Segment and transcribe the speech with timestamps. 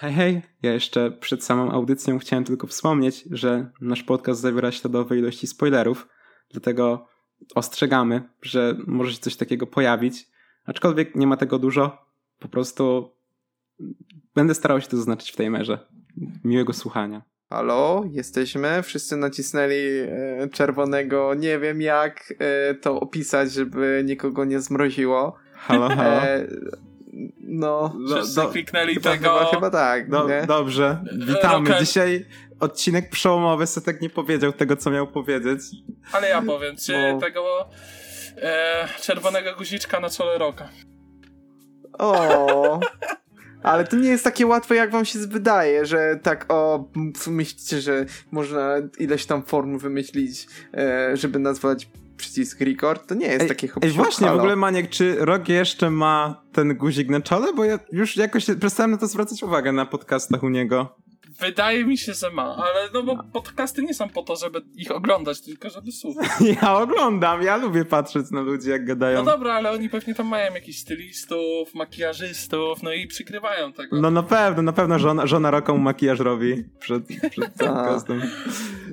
[0.00, 5.18] Hej, hej, ja jeszcze przed samą audycją chciałem tylko wspomnieć, że nasz podcast zawiera śladowe
[5.18, 6.08] ilości spoilerów,
[6.50, 7.06] dlatego
[7.54, 10.26] ostrzegamy, że może się coś takiego pojawić,
[10.66, 12.06] aczkolwiek nie ma tego dużo,
[12.38, 13.10] po prostu
[14.34, 15.78] będę starał się to zaznaczyć w tej merze.
[16.44, 17.22] Miłego słuchania.
[17.50, 18.82] Halo, jesteśmy.
[18.82, 21.34] Wszyscy nacisnęli e, czerwonego.
[21.34, 25.36] Nie wiem jak e, to opisać, żeby nikogo nie zmroziło.
[25.54, 26.20] Halo, halo.
[27.40, 29.38] No, Wszyscy do, kliknęli chyba, tego.
[29.38, 30.10] Chyba, chyba tak.
[30.10, 31.68] Do, dobrze, witamy.
[31.68, 31.86] Rocket.
[31.86, 32.26] Dzisiaj
[32.60, 33.66] odcinek przełomowy.
[33.66, 35.60] Setek nie powiedział tego, co miał powiedzieć.
[36.12, 37.20] Ale ja powiem, czy Bo...
[37.20, 37.68] tego
[38.36, 40.68] e, czerwonego guziczka na czole roka.
[41.98, 42.80] O.
[43.62, 46.90] Ale to nie jest takie łatwe, jak wam się wydaje, że tak o,
[47.26, 53.42] myślicie, że można ileś tam form wymyślić, e, żeby nazwać przycisk record, to nie jest
[53.42, 54.38] ej, takie Ej, właśnie, halo.
[54.38, 57.52] w ogóle Maniek, czy Rok jeszcze ma ten guzik na czole?
[57.52, 60.96] Bo ja już jakoś przestałem na to zwracać uwagę na podcastach u niego.
[61.40, 64.90] Wydaje mi się, że ma, ale no bo podcasty nie są po to, żeby ich
[64.90, 66.28] oglądać, tylko żeby słuchać.
[66.62, 69.24] Ja oglądam, ja lubię patrzeć na ludzi, jak gadają.
[69.24, 74.00] No dobra, ale oni pewnie tam mają jakichś stylistów, makijażystów, no i przykrywają tego.
[74.00, 78.22] No na pewno, na pewno żona, żona Roką makijaż robi przed, przed podcastem.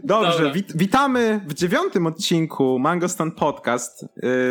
[0.03, 4.03] Dobrze, wit witamy w dziewiątym odcinku Mango Stand Podcast.
[4.03, 4.07] Y,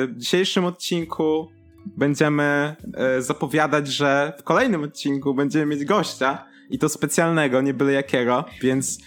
[0.07, 1.49] w dzisiejszym odcinku
[1.87, 2.77] będziemy
[3.19, 8.45] y, zapowiadać, że w kolejnym odcinku będziemy mieć gościa i to specjalnego, nie byle jakiego,
[8.63, 8.99] więc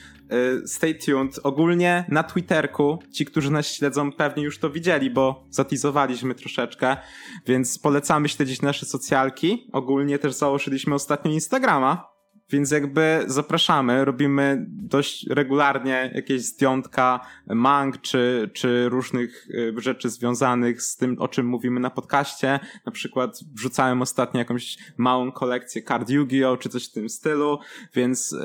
[0.64, 1.40] y, stay tuned.
[1.44, 6.98] Ogólnie na Twitterku, ci, którzy nas śledzą, pewnie już to widzieli, bo zatizowaliśmy troszeczkę,
[7.46, 9.70] więc polecamy śledzić nasze socjalki.
[9.74, 12.17] Ogólnie też założyliśmy ostatnio Instagrama,
[12.50, 20.82] więc jakby zapraszamy, robimy dość regularnie jakieś zdjątka mang czy, czy różnych y, rzeczy związanych
[20.82, 22.60] z tym, o czym mówimy na podcaście.
[22.86, 26.58] Na przykład wrzucałem ostatnio jakąś małą kolekcję card Yu-Gi-Oh!
[26.58, 27.60] czy coś w tym stylu,
[27.94, 28.38] więc y,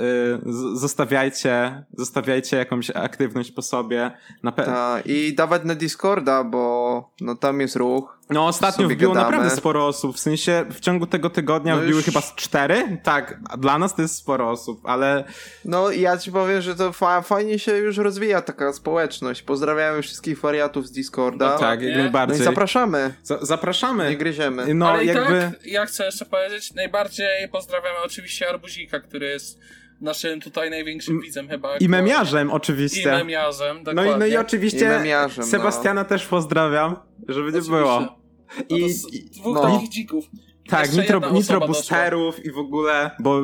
[0.75, 4.11] zostawiajcie, zostawiajcie jakąś aktywność po sobie.
[4.43, 6.82] Na pe- Ta, I dawać na Discorda, bo
[7.21, 9.31] no tam jest ruch no ostatnio wbiło gadamy.
[9.31, 12.05] naprawdę sporo osób, w sensie w ciągu tego tygodnia no wbiły już...
[12.05, 12.99] chyba z cztery?
[13.03, 15.25] Tak, dla nas to jest sporo osób, ale...
[15.65, 19.43] No ja ci powiem, że to fa fajnie się już rozwija taka społeczność.
[19.43, 21.53] Pozdrawiamy wszystkich wariatów z Discorda.
[21.53, 22.39] No tak, jak najbardziej.
[22.39, 23.15] No i zapraszamy.
[23.41, 24.11] zapraszamy.
[24.11, 24.75] Nie gryziemy.
[24.75, 25.41] No ale jakby...
[25.41, 29.59] tak, ja chcę jeszcze powiedzieć, najbardziej pozdrawiamy oczywiście Arbuzika, który jest
[30.03, 31.77] naszym tutaj największym widzem chyba.
[31.77, 33.03] I memiarzem oczywiście.
[33.03, 34.11] I memiarzem, dokładnie.
[34.11, 35.01] No i, no i oczywiście
[35.41, 36.09] I Sebastiana no.
[36.09, 36.97] też pozdrawiam,
[37.29, 38.01] żeby nie było.
[38.01, 38.17] No
[38.69, 39.63] I, i dwóch no.
[39.63, 40.25] takich dzików.
[40.73, 43.41] Tak, nitro, nitro boosterów i w ogóle, bo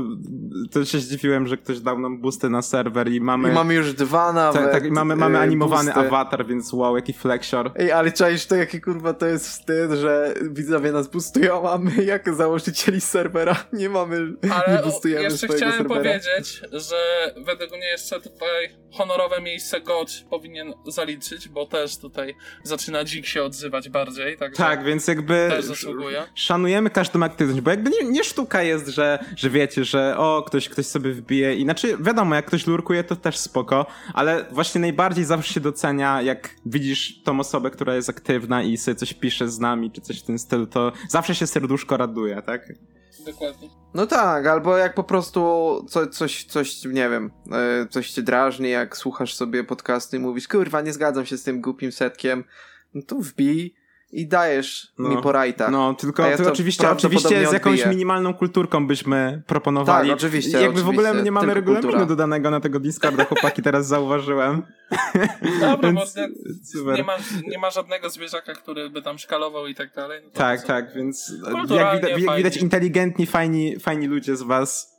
[0.71, 3.49] to się zdziwiłem, że ktoś dał nam boosty na serwer i mamy...
[3.49, 4.63] I mamy już dwa nawet.
[4.63, 6.09] Tak, tak i mamy, mamy y, animowany boosty.
[6.09, 7.73] awatar, więc wow, jaki flexior.
[7.77, 12.05] Ej, ale czaisz to, jaki kurwa to jest wstyd, że widzowie nas boostują, a my
[12.05, 16.01] jak założycieli serwera nie mamy, ale nie boostujemy jeszcze chciałem serwera.
[16.01, 23.05] powiedzieć, że według mnie jeszcze tutaj honorowe miejsce GOT powinien zaliczyć, bo też tutaj zaczyna
[23.05, 25.51] dzik się odzywać bardziej, także Tak, więc jakby
[26.35, 30.43] szanujemy każdy tą aktywność, bo jakby nie, nie, sztuka jest, że, że wiecie, że o,
[30.47, 35.25] ktoś, ktoś sobie wbije, inaczej wiadomo, jak ktoś lurkuje, to też spoko, ale właśnie najbardziej
[35.25, 39.59] zawsze się docenia, jak widzisz tą osobę, która jest aktywna i sobie coś pisze z
[39.59, 42.73] nami, czy coś w tym stylu, to zawsze się serduszko raduje, tak?
[43.27, 43.69] Dokładnie.
[43.95, 45.41] No tak, albo jak po prostu
[45.89, 50.49] co, coś, coś, nie wiem, e, coś cię drażni, jak słuchasz sobie podcasty i mówisz,
[50.49, 52.45] kurwa, nie zgadzam się z tym głupim setkiem,
[52.95, 53.75] no to wbij
[54.13, 55.71] i dajesz no, mi po rajtach.
[55.71, 57.95] No, tylko ja ty oczywiście, oczywiście z jakąś odbiję.
[57.95, 60.09] minimalną kulturką byśmy proponowali.
[60.09, 60.51] Tak, oczywiście.
[60.51, 62.07] Jakby oczywiście, w ogóle nie mamy regulaminu kultura.
[62.07, 64.63] dodanego na tego Discorda, chłopaki teraz zauważyłem.
[65.61, 66.15] Dobra, więc,
[66.85, 67.17] bo nie ma,
[67.49, 70.23] nie ma żadnego zwierzaka, który by tam szkalował i tak dalej.
[70.25, 71.33] No tak, tak, więc
[71.71, 74.98] jak widać, widać inteligentni, fajni, fajni ludzie z was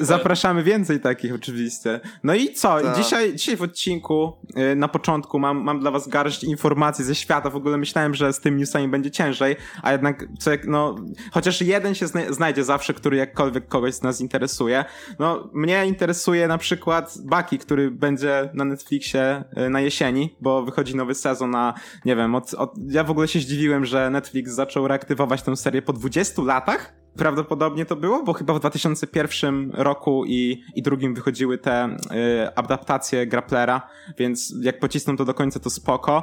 [0.00, 2.00] Zapraszamy więcej takich oczywiście.
[2.24, 2.80] No i co?
[2.80, 2.96] Tak.
[2.96, 4.32] Dzisiaj, dzisiaj w odcinku
[4.72, 7.50] y, na początku mam, mam dla was garść informacji ze świata.
[7.50, 10.96] W ogóle myślałem, że z tym newsami będzie ciężej, a jednak co jak, no,
[11.32, 14.84] chociaż jeden się znajdzie zawsze, który jakkolwiek kogoś z nas interesuje.
[15.18, 20.96] No, mnie interesuje na przykład Baki, który będzie na Netflixie y, na jesieni, bo wychodzi
[20.96, 21.74] nowy sezon na,
[22.04, 25.82] nie wiem, od, od, ja w ogóle się zdziwiłem, że Netflix zaczął reaktywować tę serię
[25.82, 31.58] po 20 latach prawdopodobnie to było, bo chyba w 2001 roku i, i drugim wychodziły
[31.58, 33.88] te y, adaptacje Grapplera,
[34.18, 36.22] więc jak pocisną to do końca, to spoko.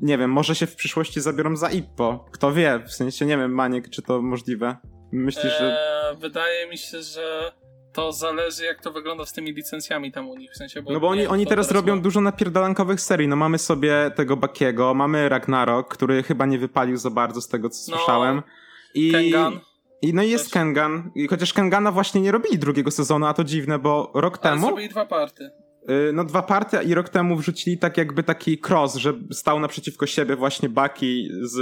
[0.00, 2.26] Nie wiem, może się w przyszłości zabiorą za Ippo.
[2.32, 4.76] Kto wie, w sensie nie wiem, Maniek, czy to możliwe.
[5.12, 5.78] Myślisz, że...
[6.10, 7.52] Eee, wydaje mi się, że
[7.92, 11.00] to zależy jak to wygląda z tymi licencjami tam u nich, w sensie, bo No
[11.00, 15.88] bo oni, oni teraz robią dużo napierdalankowych serii, no mamy sobie tego Bakiego, mamy Ragnarok,
[15.88, 18.42] który chyba nie wypalił za bardzo z tego, co no, słyszałem.
[18.94, 19.12] I...
[19.12, 19.60] Kengan.
[20.08, 21.10] I no i jest Kengan.
[21.14, 24.66] I chociaż Kengana właśnie nie robili drugiego sezonu, a to dziwne, bo rok Ale temu.
[24.66, 25.50] zrobili dwa party.
[25.90, 30.06] y, No dwa party i rok temu wrzucili tak jakby taki cross, że stał naprzeciwko
[30.06, 31.56] siebie właśnie Bucky z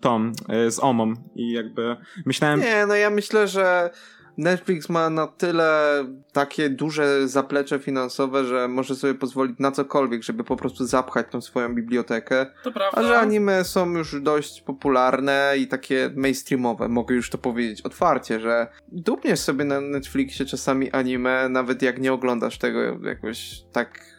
[0.00, 0.32] Tom,
[0.66, 1.96] y, z Omą i jakby
[2.26, 3.90] myślałem, Nie, no ja myślę, że
[4.38, 10.44] Netflix ma na tyle takie duże zaplecze finansowe, że może sobie pozwolić na cokolwiek, żeby
[10.44, 12.46] po prostu zapchać tą swoją bibliotekę.
[12.64, 13.00] To prawda.
[13.00, 18.40] A że anime są już dość popularne i takie mainstreamowe, mogę już to powiedzieć otwarcie,
[18.40, 24.12] że dupniesz sobie na Netflixie czasami anime, nawet jak nie oglądasz tego jakoś tak...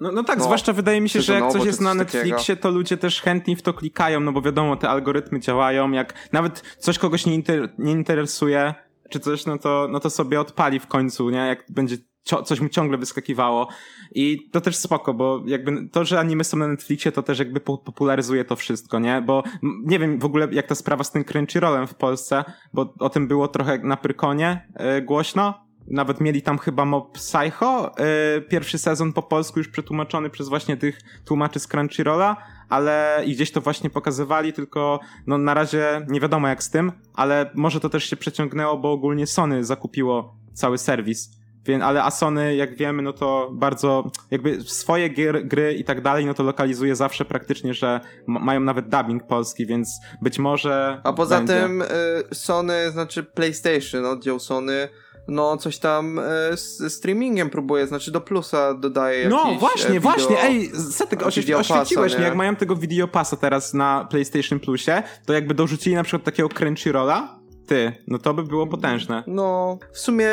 [0.00, 2.70] No, no tak, No, zwłaszcza wydaje mi się, że jak coś jest na Netflixie, to
[2.70, 6.98] ludzie też chętnie w to klikają, no bo wiadomo, te algorytmy działają, jak nawet coś
[6.98, 8.74] kogoś nie, inter, nie interesuje,
[9.10, 11.38] czy coś, no to, no to sobie odpali w końcu, nie?
[11.38, 11.96] Jak będzie
[12.44, 13.68] coś mu ciągle wyskakiwało.
[14.14, 17.60] I to też spoko, bo jakby to, że anime są na Netflixie, to też jakby
[17.60, 19.22] po- popularyzuje to wszystko, nie?
[19.22, 23.10] Bo nie wiem w ogóle jak ta sprawa z tym Crunchyrollem w Polsce, bo o
[23.10, 25.71] tym było trochę na Prykonie e, głośno.
[25.86, 30.76] Nawet mieli tam chyba Mob Psycho, e, pierwszy sezon po polsku już przetłumaczony przez właśnie
[30.76, 32.36] tych tłumaczy z Crunchyrolla,
[32.68, 36.92] ale i gdzieś to właśnie pokazywali, tylko no na razie nie wiadomo jak z tym,
[37.14, 41.42] ale może to też się przeciągnęło, bo ogólnie Sony zakupiło cały serwis.
[41.66, 46.00] Więc, ale a Sony, jak wiemy, no to bardzo jakby swoje gier, gry i tak
[46.00, 51.00] dalej, no to lokalizuje zawsze praktycznie, że ma- mają nawet dubbing polski, więc być może.
[51.04, 51.54] A poza będzie.
[51.54, 51.86] tym y,
[52.32, 54.88] Sony, znaczy PlayStation, oddział Sony,
[55.28, 56.22] no coś tam y,
[56.56, 60.02] z streamingiem próbuje, znaczy do plusa dodaje No jakieś, właśnie, e, wideo.
[60.02, 62.26] właśnie, ej, Setek, oświe- Videopassa, oświeciłeś mnie, nie?
[62.26, 67.38] jak mają tego videopasa teraz na PlayStation Plusie, to jakby dorzucili na przykład takiego Crunchyrolla,
[67.66, 69.24] ty, no to by było potężne.
[69.26, 70.28] No, w sumie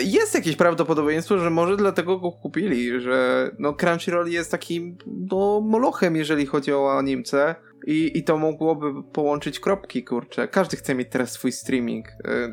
[0.00, 6.16] jest jakieś prawdopodobieństwo, że może dlatego go kupili, że no Crunchyroll jest takim no molochem,
[6.16, 7.54] jeżeli chodzi o animce
[7.86, 10.48] i, i to mogłoby połączyć kropki, kurczę.
[10.48, 12.08] Każdy chce mieć teraz swój streaming.
[12.08, 12.12] y,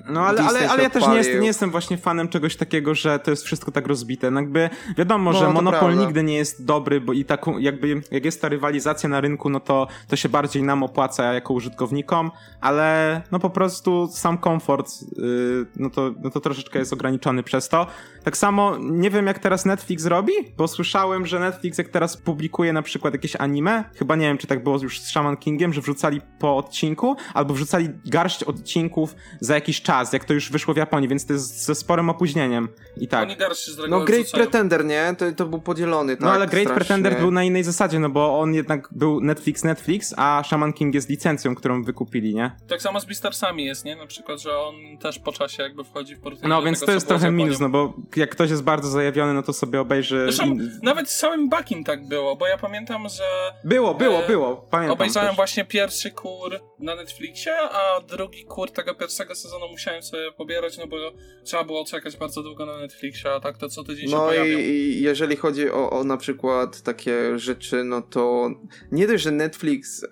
[0.10, 2.96] No ale, Disney ale, ale ja też nie, jest, nie jestem właśnie fanem czegoś takiego,
[2.96, 4.32] że to jest wszystko tak rozbite.
[4.32, 6.02] No jakby wiadomo, No, że monopol prawda.
[6.06, 9.60] nigdy nie jest dobry, bo i taką jakby jak jest ta rywalizacja na rynku, no
[9.60, 12.32] to to się bardziej nam opłaca jako użytkownikom,
[12.62, 17.70] ale no po prostu sam komfort, yy, no, to, no to troszeczkę jest ograniczony przez
[17.70, 17.88] to.
[18.24, 22.74] Tak samo nie wiem jak teraz Netflix robi, bo słyszałem, że Netflix jak teraz publikuje
[22.74, 25.82] na przykład jakieś anime, chyba nie wiem czy tak było już z Shaman Kingiem, że
[25.82, 30.78] wrzucali po odcinku, albo wrzucali garść odcinków za jakiś czas, jak to już wyszło w
[30.78, 33.24] Japonii, więc to jest ze sporym opóźnieniem i tak.
[33.24, 34.44] Oni garści z No Great wrzucają.
[34.44, 35.16] Pretender, nie?
[35.18, 36.22] To, to był podzielony, tak?
[36.26, 36.76] No ale Great strasznie.
[36.76, 40.94] Pretender był na innej zasadzie, no bo on jednak był Netflix Netflix, a Shaman King
[40.96, 42.52] jest licencją, którą wykupili, nie?
[42.68, 43.96] Tak samo z Beastarsami jest, nie?
[43.96, 46.92] Na przykład, że on też po czasie jakby wchodzi w porównanie No więc tego, to
[46.92, 50.22] jest trochę minus, no bo jak ktoś jest bardzo zajawiony, no to sobie obejrzy...
[50.24, 53.24] Zresztą in- nawet z całym Bakim tak było, bo ja pamiętam, że
[53.64, 55.36] Było, było, e, było, pamiętam obejrzałem też.
[55.36, 60.88] właśnie pierwszy kur na Netflixie, a drugi kur tego pierwszego sezonu musiałem sobie pobierać, no
[60.88, 60.98] bo
[61.44, 64.28] trzeba było czekać bardzo długo na Netflixie, a tak to co tydzień się No i,
[64.36, 64.60] pojawiał.
[64.60, 68.50] i jeżeli chodzi o, o na przykład takie rzeczy, no to
[68.92, 70.08] nie dość, że Netflix e,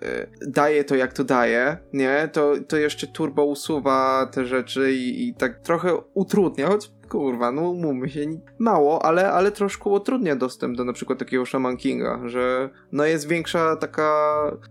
[0.46, 5.34] daje to jak to daje, nie, to, to jeszcze turbo usuwa te rzeczy i, i
[5.34, 8.20] tak trochę utrudnia, choć kurwa, no umówmy się,
[8.58, 13.28] mało, ale, ale troszkę utrudnia dostęp do na przykład takiego Shaman Kinga, że no jest
[13.28, 14.10] większa taka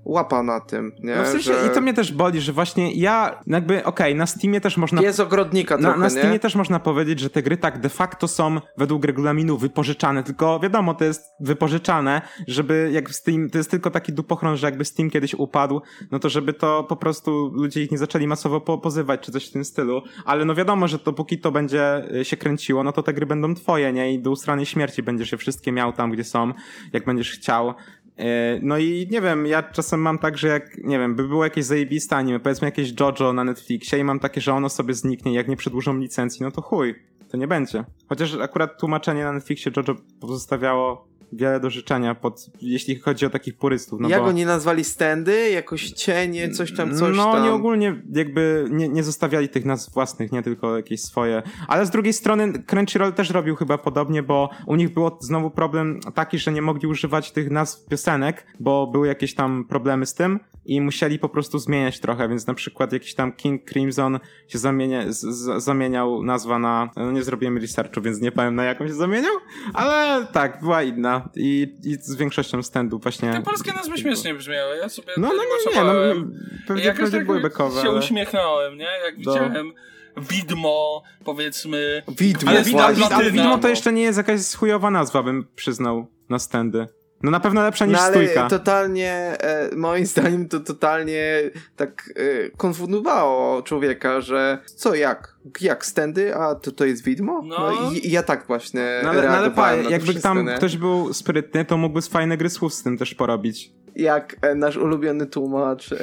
[0.06, 2.94] łapa na tym, nie, No w sensie, że i to mnie też boli, że właśnie
[2.94, 5.02] ja jakby, okej, na Steamie też można...
[5.02, 6.40] jest ogrodnika Na, trochę, na Steamie nie?
[6.40, 10.94] też można powiedzieć, że te gry tak de facto są według regulaminu wypożyczane, tylko wiadomo,
[10.94, 15.34] to jest wypożyczane, żeby jak Steam, to jest tylko taki dupochron, że jakby Steam kiedyś
[15.34, 19.32] upadł, no to żeby to po prostu ludzie ich nie zaczęli masowo po, pozywać, czy
[19.32, 22.92] coś w tym stylu, ale no wiadomo, że dopóki to będzie y, się kręciło, no
[22.92, 24.14] to te gry będą twoje, nie?
[24.14, 26.54] I do ustranej śmierci będziesz je wszystkie miał tam, gdzie są,
[26.94, 27.74] jak będziesz chciał.
[28.18, 31.44] E, No i nie wiem, ja czasem mam tak, że jak, nie wiem, by było
[31.44, 35.34] jakieś zajebiste anime, powiedzmy jakieś JoJo na Netflixie i mam takie, że ono sobie zniknie,
[35.34, 36.96] jak nie przedłużą licencji, no to chuj,
[37.30, 37.84] to nie będzie.
[38.10, 43.58] Chociaż akurat tłumaczenie na Netflixie JoJo pozostawiało wiele do życzenia, pod, jeśli chodzi o takich
[43.58, 44.00] purystów.
[44.00, 44.28] No Jak bo...
[44.28, 45.50] oni nazwali standy?
[45.50, 47.42] Jakoś cienie, coś tam, coś no, tam.
[47.42, 51.44] oni ogólnie jakby nie, nie zostawiali tych nazw własnych, nie tylko jakieś swoje.
[51.68, 56.00] Ale z drugiej strony Crunchyroll też robił chyba podobnie, bo u nich było znowu problem
[56.14, 60.40] taki, że nie mogli używać tych nazw piosenek, bo były jakieś tam problemy z tym
[60.66, 65.12] i musieli po prostu zmieniać trochę, więc na przykład jakiś tam King Crimson się zamienia,
[65.12, 68.94] z, z, zamieniał nazwa na, no nie zrobiłem researchu, więc nie powiem na jaką się
[68.94, 69.34] zamieniał,
[69.74, 73.32] ale tak, była inna i, i z większością standów właśnie...
[73.32, 76.40] Te polskie nazwy śmiesznie brzmiały, ja sobie No, no, no, nie, no, zobaczałem.
[76.68, 78.00] pewnie, Jakoś pewnie tak były bekowe, się ale...
[78.00, 78.88] uśmiechnąłem, nie?
[79.06, 79.34] Jak No.
[79.34, 79.74] widziałem
[80.18, 82.04] widmo, powiedzmy.
[82.18, 83.70] Widmo, Ale widmo- widmo, to no.
[83.70, 86.88] jeszcze nie jest jakaś chujowa nazwa, bym przyznał na standy.
[87.24, 88.50] No na pewno lepsza niż no, ale stójka.
[88.50, 95.36] totalnie, e, moim zdaniem to totalnie tak e, konfundowało człowieka, że co, jak?
[95.62, 96.36] Jak stędy?
[96.36, 97.42] A to to jest widmo?
[97.46, 97.58] No.
[97.60, 100.54] No, i, i ja tak właśnie No ale, no, ale pa, jakby wszystko, tam nie?
[100.54, 103.72] ktoś był sprytny, to mógłby fajne gry słów z tym też porobić.
[103.96, 105.98] Jak e, nasz ulubiony tłumacz, e,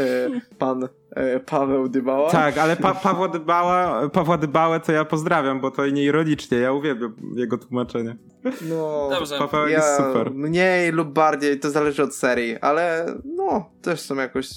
[0.58, 0.88] pan
[1.46, 2.30] Paweł Dybała.
[2.30, 7.16] Tak, ale pa Pawła, Dybała, Pawła Dybałę to ja pozdrawiam, bo to nieironicznie, ja uwielbiam
[7.36, 8.16] jego tłumaczenie.
[8.68, 9.38] No, Dobrze.
[9.38, 10.30] Paweł ja jest super.
[10.34, 14.48] mniej lub bardziej, to zależy od serii, ale no, też są jakoś,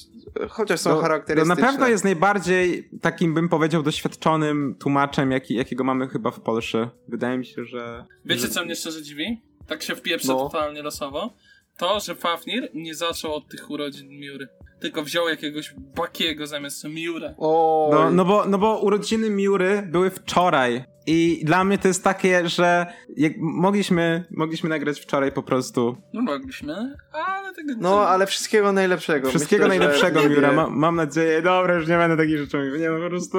[0.49, 1.61] chociaż są No, no charakterystyczne.
[1.61, 6.89] na pewno jest najbardziej takim, bym powiedział, doświadczonym tłumaczem, jaki, jakiego mamy chyba w Polsce.
[7.07, 8.05] Wydaje mi się, że...
[8.25, 8.47] Wiecie, że...
[8.49, 9.41] co mnie szczerze dziwi?
[9.67, 10.35] Tak się wpieprzę No.
[10.49, 11.33] totalnie losowo.
[11.77, 14.47] To, że Fafnir nie zaczął od tych urodzin Miury.
[14.83, 17.33] Tylko wziął jakiegoś Bakiego zamiast Miura.
[17.37, 20.83] O, No, no, bo, no bo urodziny Miury były wczoraj.
[21.07, 22.85] I dla mnie to jest takie, że
[23.17, 25.97] jak mogliśmy, mogliśmy nagrać wczoraj po prostu.
[26.13, 29.29] No mogliśmy, ale tego no, ale wszystkiego najlepszego.
[29.29, 30.51] Wszystkiego Myślę, najlepszego, Miura.
[30.51, 31.41] Ma, mam nadzieję.
[31.41, 32.75] Dobra, już nie będę takich rzeczy mówił.
[32.75, 33.37] Nie, no po prostu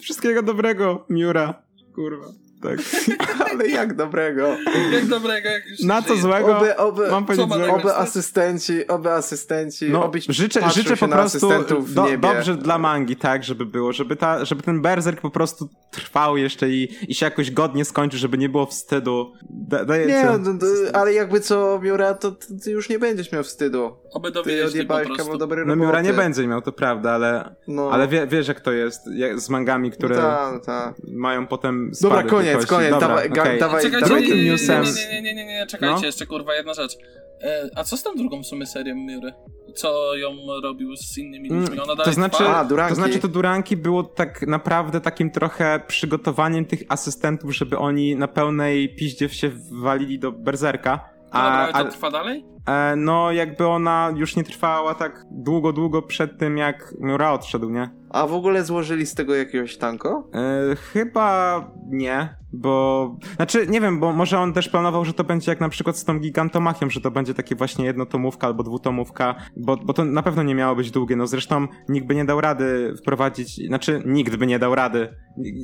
[0.00, 1.62] wszystkiego dobrego, Miura.
[1.94, 2.47] Kurwa.
[2.62, 2.78] Tak.
[3.50, 4.56] Ale jak dobrego.
[4.92, 6.22] Jak dobrego, jak już Na co żyje.
[6.22, 6.56] złego?
[6.58, 11.48] Oby, oby, Mam powiedzieć ma oby asystenci, oby asystenci, No, obyś życzę, życzę po prostu
[11.94, 16.36] do, dobrze dla mangi, tak, żeby było, żeby, ta, żeby ten berserk po prostu trwał
[16.36, 19.32] jeszcze i, i się jakoś godnie skończył, żeby nie było wstydu.
[19.50, 20.58] Da, daję Nie, no, no,
[20.92, 23.96] ale jakby co, Miura, to ty, ty już nie będziesz miał wstydu.
[24.12, 25.24] Oby Ty dowiedzieć po odjebałeś prostu.
[25.24, 25.76] kawał dobrej No.
[25.76, 27.90] Miura nie będzie miał, to prawda, ale, No.
[27.92, 30.94] ale wie, wiesz jak to jest jak z mangami, które No ta, no ta.
[31.12, 33.60] mają potem Dobra, spady koniec, koniec, Dobra, dawaj, okej.
[33.60, 36.06] dawaj, Czekajcie, Drugim nie, nie, nie, newsem- Nie, nie, nie, nie, nie, czekajcie, No.
[36.06, 36.96] jeszcze kurwa, jedna rzecz.
[37.42, 39.32] E, a co z tą drugą w sumie serią Miury?
[39.74, 40.30] Co ją
[40.62, 41.80] robił z innymi Mm, ludźmi?
[41.80, 42.44] Ona to znaczy?
[42.48, 48.16] A, to znaczy to Duranki było tak naprawdę takim trochę przygotowaniem tych asystentów, żeby oni
[48.16, 51.00] na pełnej piździe się walili do berserka.
[51.24, 52.44] Dobra, ale A, to a, trwa dalej?
[52.68, 57.70] E, no, jakby ona już nie trwała tak długo, długo przed tym, jak Miura odszedł,
[57.70, 57.90] nie?
[58.10, 60.30] A w ogóle złożyli z tego jakiegoś tanko?
[60.34, 61.60] E, chyba
[61.90, 63.16] nie, bo...
[63.36, 66.04] Znaczy, nie wiem, bo może on też planował, że to będzie jak na przykład z
[66.04, 70.42] tą Gigantomachią, że to będzie takie właśnie jednotomówka albo dwutomówka, bo, bo to na pewno
[70.42, 71.16] nie miało być długie.
[71.16, 75.08] No zresztą nikt by nie dał rady wprowadzić, znaczy nikt by nie dał rady.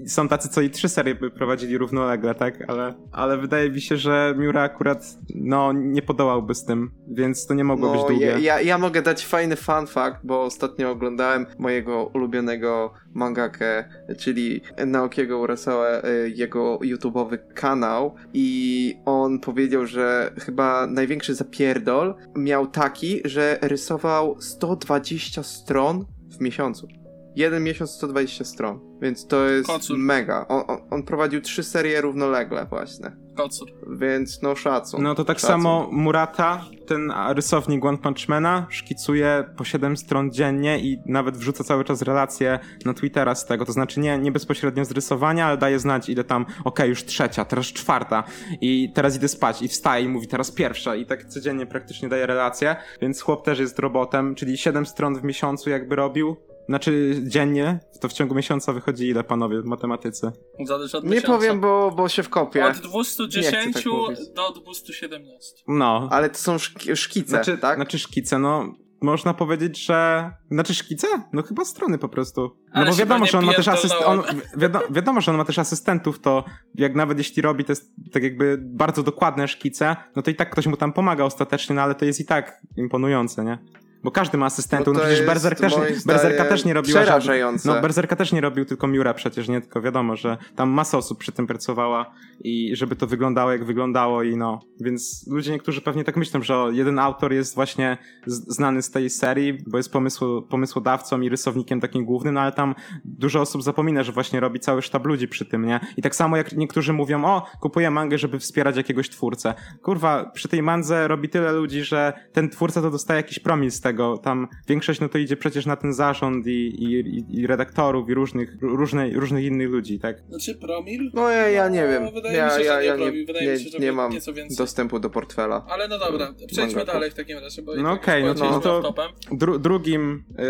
[0.07, 2.71] Są tacy, co i trzy serie by prowadzili równolegle, tak?
[2.71, 7.55] Ale, ale wydaje mi się, że Miura akurat, no, nie podołałby z tym, więc to
[7.55, 8.27] nie mogło być No, długie.
[8.27, 13.85] ja, ja, ja mogę dać fajny fun fact, bo ostatnio oglądałem mojego ulubionego mangakę,
[14.19, 22.67] czyli Naokiego Urasawa, y, jego YouTube'owy kanał i on powiedział, że chyba największy zapierdol miał
[22.67, 26.05] taki, że rysował 120 stron
[26.39, 26.89] w miesiącu.
[27.37, 29.99] Jeden miesiąc 120 stron, więc to jest Kocur.
[29.99, 30.47] mega.
[30.49, 33.69] On, on, on prowadził trzy serie równolegle właśnie, Kocur.
[33.99, 35.03] więc no szacun.
[35.03, 35.51] No to tak szacun.
[35.51, 41.65] samo Murata, ten rysownik One Punch Mana, szkicuje po 7 stron dziennie i nawet wrzuca
[41.65, 43.65] cały czas relacje na Twittera z tego.
[43.65, 47.45] To znaczy nie, nie bezpośrednio z rysowania, ale daje znać, ile tam, okej, już trzecia,
[47.45, 48.25] teraz czwarta
[48.61, 52.27] i teraz idę spać i wstaje i mówi teraz pierwsza i tak codziennie praktycznie daje
[52.27, 56.37] relacje, więc chłop też jest robotem, czyli 7 stron w miesiącu jakby robił.
[56.69, 60.33] Znaczy dziennie, to w ciągu miesiąca wychodzi ile panowie w matematyce?
[60.65, 61.37] Zależy od Nie miesiąca.
[61.37, 62.67] powiem, bo, bo się wkopię.
[62.67, 65.63] Od 210 Nie chcę tak do 217.
[65.69, 66.09] No.
[66.11, 67.77] Ale to są szki- szkice, Znaczy, tak?
[67.77, 70.31] Znaczy szkice, no można powiedzieć, że...
[70.51, 71.07] Znaczy szkice?
[71.33, 72.41] No chyba strony po prostu.
[72.41, 73.95] No Ale bo wiadomo, że on ma też asyst...
[74.05, 74.23] on,
[74.57, 76.45] wiadomo, wiadomo, że on ma też asystentów, to
[76.75, 77.75] jak nawet jeśli robi te
[78.13, 81.83] tak jakby bardzo dokładne szkice, no to i tak ktoś mu tam pomaga ostatecznie, no
[81.83, 83.59] ale to jest i tak imponujące, nie?
[84.05, 85.75] Bo każdy ma asystentów, no to przecież Berserk też,
[86.07, 87.07] Berserka też nie robiła żadnych...
[87.07, 87.69] przerażające.
[87.69, 89.61] No Berserka też nie robił tylko Miura przecież, nie?
[89.61, 94.23] Tylko wiadomo, że tam masa osób przy tym pracowała i żeby to wyglądało jak wyglądało
[94.23, 94.61] i no.
[94.81, 99.59] Więc ludzie niektórzy pewnie tak myślą, że jeden autor jest właśnie znany z tej serii,
[99.67, 104.13] bo jest pomysł, pomysłodawcą i rysownikiem takim głównym, no ale tam dużo osób zapomina, że
[104.13, 105.81] właśnie robi cały sztab ludzi przy tym, nie?
[105.97, 109.55] I tak samo jak niektórzy mówią, o, kupuję mangę, żeby wspierać jakiegoś twórcę.
[109.83, 113.81] Kurwa, przy tej mandze robi tyle ludzi, że ten twórca to dostaje jakiś promil z
[113.81, 113.94] tego.
[114.23, 118.57] Tam większość no to idzie przecież na ten zarząd i, i, i- redaktorów i różnych,
[118.63, 120.17] różnej, różnych innych ludzi, tak?
[120.29, 121.11] Znaczy promil?
[121.15, 122.15] No ja, ja nie No, wiem.
[122.15, 123.13] wydaje ja, mi się, że ja, nie ja nie,
[123.53, 124.57] mi się, że nie mam nieco więcej.
[124.57, 125.67] dostępu do portfela.
[125.69, 126.87] Ale no dobra, przejdźmy Mangaków.
[126.95, 128.95] dalej w takim razie, bo No tak okej, no już to-.
[129.33, 130.45] Dru, drugim, yy,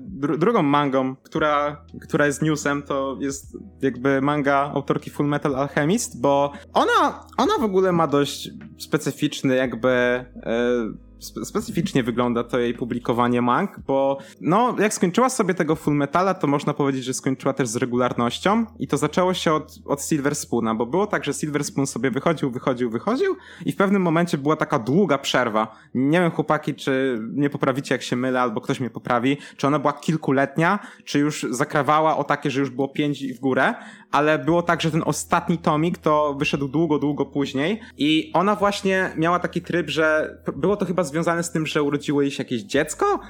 [0.00, 6.20] dru, drugą mangą, która, która jest newsem, to jest jakby manga autorki Full Metal Alchemist,
[6.20, 13.42] bo ona, ona w ogóle ma dość specyficzny jakby yy, specyficznie wygląda to jej publikowanie
[13.42, 17.68] mang, bo no, jak skończyła sobie tego Full Metala, to można powiedzieć, że skończyła też
[17.68, 21.64] z regularnością i to zaczęło się od, od Silver Spoona, bo było tak, że Silver
[21.64, 25.76] Spoon sobie wychodził, wychodził, wychodził i w pewnym momencie była taka długa przerwa.
[25.94, 29.78] Nie wiem, chłopaki, czy nie poprawicie, jak się mylę, albo ktoś mnie poprawi, czy ona
[29.78, 33.74] była kilkuletnia, czy już zakrawała o takie, że już było pięć w górę,
[34.14, 37.80] ale było tak, że ten ostatni tomik to wyszedł długo, długo później.
[37.98, 42.22] I ona właśnie miała taki tryb, że było to chyba związane z tym, że urodziło
[42.22, 43.20] jej się jakieś dziecko,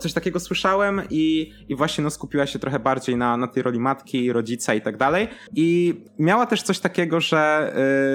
[0.00, 3.80] coś takiego słyszałem i, i właśnie no skupiła się trochę bardziej na, na tej roli
[3.80, 5.28] matki, rodzica i tak dalej.
[5.54, 7.72] I miała też coś takiego, że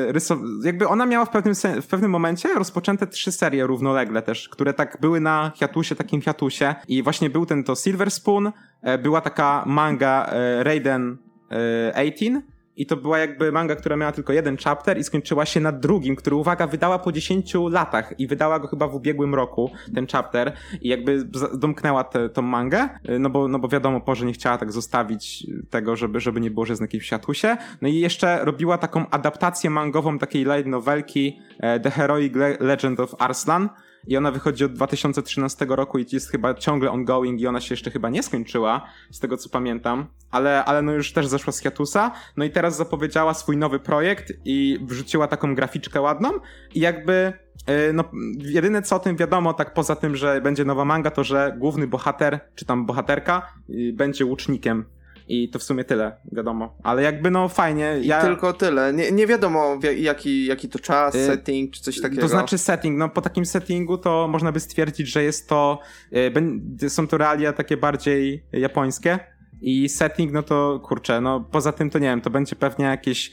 [0.08, 4.50] yy, rysow- jakby ona miała w pewnym, w pewnym momencie rozpoczęte trzy serie równolegle też,
[4.50, 6.76] które tak były na hiatusie, takim hiatusie.
[6.88, 8.52] I właśnie był ten to Silver Spoon,
[8.82, 12.42] e, była taka manga e, Raiden 18 e,
[12.78, 16.16] i to była jakby manga, która miała tylko jeden chapter i skończyła się na drugim,
[16.16, 20.54] który, uwaga, wydała po 10 latach i wydała go chyba w ubiegłym roku, ten chapter
[20.82, 21.24] i jakby
[21.54, 25.48] domknęła tę tą mangę, e, no bo, no bo wiadomo, Porze nie chciała tak zostawić
[25.70, 27.58] tego, żeby, żeby nie było, że jest na jakimś światusie.
[27.82, 33.16] No i jeszcze robiła taką adaptację mangową takiej light novelki e, The Heroic Legend of
[33.20, 33.70] Arslan,
[34.08, 37.92] i ona wychodzi od 2013 roku i jest chyba ciągle ongoing i ona się jeszcze
[37.92, 42.12] chyba nie skończyła, z tego co pamiętam, ale, ale no już też zeszła z hiatusa,
[42.38, 46.30] no i teraz zapowiedziała swój nowy projekt i wrzuciła taką graficzkę ładną.
[46.74, 47.34] I jakby
[47.90, 48.04] y, no,
[48.38, 51.88] jedyne co o tym wiadomo, tak poza tym, że będzie nowa manga, to że główny
[51.88, 54.86] bohater, czy tam bohaterka, y, będzie łucznikiem
[55.28, 56.78] i to w sumie tyle, wiadomo.
[56.84, 57.96] Ale jakby no fajnie.
[58.02, 58.22] Ja...
[58.22, 58.94] tylko tyle.
[58.94, 62.22] Nie, nie wiadomo jaki, jaki to czas, y setting czy coś takiego.
[62.22, 62.98] To znaczy setting.
[62.98, 65.80] No po takim settingu to można by stwierdzić, że jest to.
[66.82, 69.20] Y są to realia takie bardziej japońskie.
[69.62, 73.32] I setting, no to kurczę, no poza tym to nie wiem, to będzie pewnie jakieś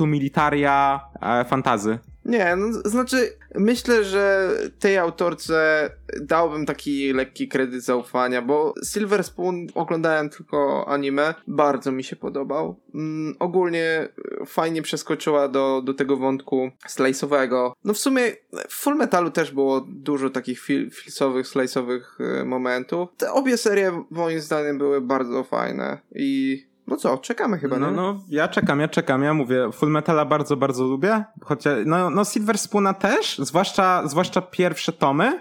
[0.00, 1.00] y, militaria
[1.42, 1.98] y, fantazy.
[2.24, 3.16] Nie, no, znaczy
[3.54, 11.34] myślę, że tej autorce dałbym taki lekki kredyt zaufania, bo Silver Spoon oglądałem tylko anime,
[11.46, 12.80] bardzo mi się podobał.
[12.94, 14.08] Mm, ogólnie
[14.46, 17.72] fajnie przeskoczyła do, do tego wątku slice'owego.
[17.84, 18.32] No w sumie
[18.68, 22.00] w Full Metalu też było dużo takich fil filsowych, slice'owych
[22.40, 23.08] y, momentów.
[23.16, 28.20] Te obie serie moim zdaniem były bardzo fajne i no co, czekamy chyba, no, no,
[28.28, 32.58] ja czekam, ja czekam, ja mówię, Full Metala bardzo, bardzo lubię, chociaż, no, no Silver
[32.58, 35.40] Spoona też, zwłaszcza, zwłaszcza pierwsze tomy,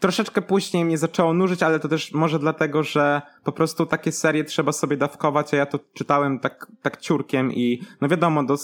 [0.00, 4.44] troszeczkę później mnie zaczęło nużyć, ale to też może dlatego, że po prostu takie serie
[4.44, 8.56] trzeba sobie dawkować, a ja to czytałem tak, tak ciurkiem i no wiadomo, do,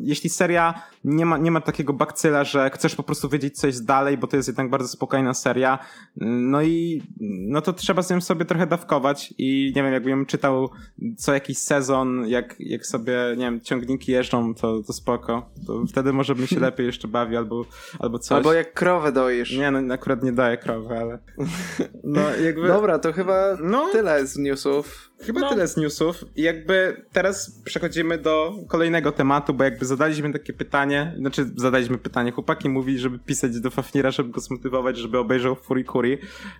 [0.00, 4.18] jeśli seria nie ma, nie ma takiego bakcyla, że chcesz po prostu wiedzieć coś dalej,
[4.18, 5.78] bo to jest jednak bardzo spokojna seria,
[6.20, 10.70] no i no to trzeba z nią sobie trochę dawkować i nie wiem, jakbym czytał
[11.16, 15.50] co jakiś sezon, jak, jak sobie, nie wiem, ciągniki jeżdżą, to, to spoko.
[15.66, 17.64] To wtedy może bym się lepiej jeszcze bawi albo,
[17.98, 18.36] albo coś.
[18.36, 19.56] Albo jak krowę dojesz.
[19.56, 21.18] Nie, no akurat nie daję krowy, ale
[22.04, 22.68] no jakby...
[22.68, 25.10] Dobra, to chyba no, tyle z newsów.
[25.20, 25.50] Chyba no.
[25.50, 26.24] tyle z newsów.
[26.36, 32.32] I jakby teraz przechodzimy do kolejnego tematu, bo jakby zadaliśmy takie pytanie, znaczy zadaliśmy pytanie,
[32.32, 36.18] chłopaki mówili, żeby pisać do Fafnira, żeby go zmotywować, żeby obejrzał Furikuri.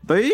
[0.09, 0.31] No i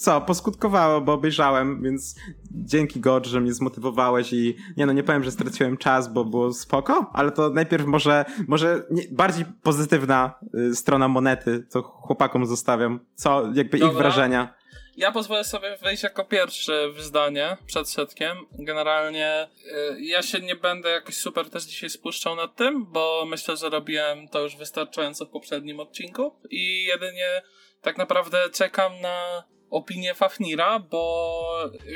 [0.00, 2.14] co, poskutkowało, bo obejrzałem, więc
[2.50, 6.52] dzięki God, że mnie zmotywowałeś i nie no, nie powiem, że straciłem czas, bo było
[6.52, 13.00] spoko, ale to najpierw może, może nie, bardziej pozytywna y, strona monety, to chłopakom zostawiam.
[13.14, 13.92] Co, jakby Dobra.
[13.92, 14.54] ich wrażenia.
[14.96, 18.38] Ja pozwolę sobie wejść jako pierwszy w zdanie przed setkiem.
[18.58, 23.56] Generalnie y, ja się nie będę jakoś super też dzisiaj spuszczał nad tym, bo myślę,
[23.56, 27.42] że robiłem to już wystarczająco w poprzednim odcinku i jedynie
[27.80, 31.42] tak naprawdę czekam na opinię Fafnira, bo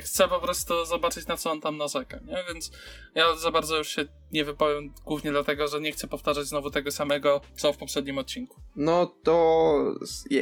[0.02, 2.44] chcę po prostu zobaczyć na co on tam narzeka, nie?
[2.48, 2.70] Więc
[3.14, 6.90] ja za bardzo już się nie wypowiem, głównie dlatego, że nie chcę powtarzać znowu tego
[6.90, 8.60] samego, co w poprzednim odcinku.
[8.76, 9.76] No to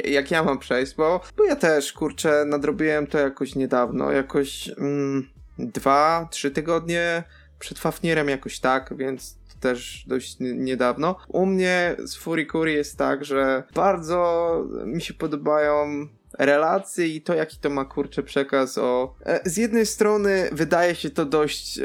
[0.05, 5.29] jak ja mam przejść, bo, bo ja też, kurczę, nadrobiłem to jakoś niedawno, jakoś mm,
[5.59, 7.23] dwa, trzy tygodnie
[7.59, 11.15] przed Fafnirem jakoś tak, więc też dość niedawno.
[11.27, 14.53] U mnie z Furikuri jest tak, że bardzo
[14.85, 16.07] mi się podobają
[16.39, 19.15] relacje i to, jaki to ma kurczę przekaz o...
[19.25, 21.83] E, z jednej strony wydaje się to dość e,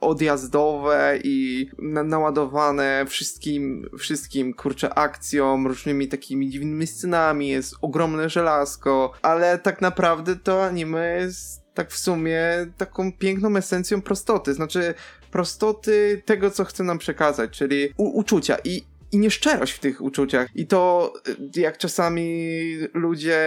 [0.00, 9.12] odjazdowe i na, naładowane wszystkim, wszystkim kurczę akcją, różnymi takimi dziwnymi scenami, jest ogromne żelazko,
[9.22, 12.42] ale tak naprawdę to anime jest tak w sumie
[12.76, 14.94] taką piękną esencją prostoty, znaczy
[15.30, 18.56] prostoty tego, co chce nam przekazać, czyli uczucia.
[18.64, 20.48] I i nieszczerość w tych uczuciach.
[20.54, 21.12] I to
[21.56, 22.58] y, jak czasami
[22.94, 23.40] ludzie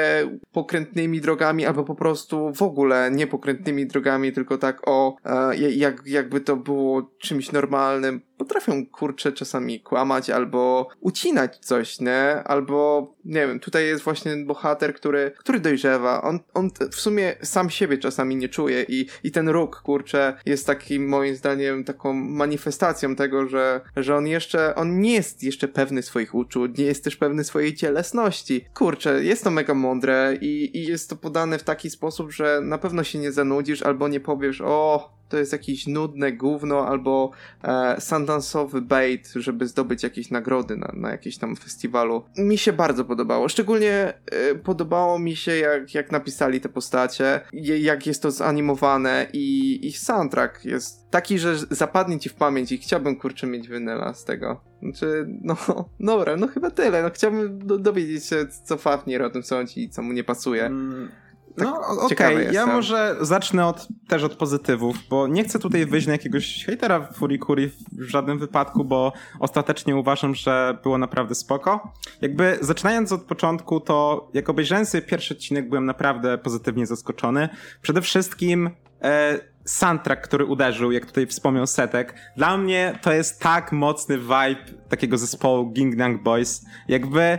[0.52, 6.02] pokrętnymi drogami, albo po prostu w ogóle nie pokrętnymi drogami, tylko tak o, e, jak,
[6.06, 12.44] jakby to było czymś normalnym, potrafią, kurczę, czasami kłamać albo ucinać coś, nie?
[12.44, 16.22] Albo, nie wiem, tutaj jest właśnie bohater, który, który dojrzewa.
[16.22, 20.68] On, on w sumie sam siebie czasami nie czuje i, i ten róg, kurczę, jest
[20.68, 26.04] takim, moim zdaniem, taką manifestacją tego, że, że on jeszcze, on nie jest jeszcze pewny
[26.04, 28.66] swoich uczuć, nie jest też pewny swojej cielesności.
[28.74, 32.78] Kurczę, jest to mega mądre i, i jest to podane w taki sposób, że na
[32.78, 37.32] pewno się nie zanudzisz albo nie powiesz, o, to jest jakieś nudne gówno albo
[37.64, 37.68] e,
[38.00, 42.24] sundance'owy bait, żeby zdobyć jakieś nagrody na, na jakimś tam festiwalu.
[42.38, 43.50] Mi się bardzo podobało.
[43.50, 47.42] Szczególnie e, podobało mi się, jak, jak napisali te postacie,
[47.80, 52.78] jak jest to zanimowane i ich soundtrack jest taki, że zapadnie ci w pamięć i
[52.78, 54.62] chciałbym kurczę mieć winyla z tego.
[54.82, 55.58] Znaczy, no,
[56.00, 57.04] dobra, no chyba tyle.
[57.04, 60.66] No chciałbym do, dowiedzieć się, co Fafnir o tym sądzi i co mu nie pasuje.
[60.66, 61.10] Mm.
[61.58, 62.54] Tak no okej, okay.
[62.54, 67.00] ja może zacznę od, też od pozytywów, bo nie chcę tutaj wyjść na jakiegoś hejtera
[67.00, 71.94] w Furikuri w żadnym wypadku, bo ostatecznie uważam, że było naprawdę spoko.
[72.22, 77.50] Jakby zaczynając od początku, to jak obejrzałem sobie pierwszy odcinek, byłem naprawdę pozytywnie zaskoczony.
[77.82, 78.70] Przede wszystkim
[79.02, 84.86] e, soundtrack, który uderzył, jak tutaj wspomniał Setek, dla mnie to jest tak mocny vibe
[84.90, 86.66] takiego zespołu Gingnang Boys.
[86.88, 87.38] Jakby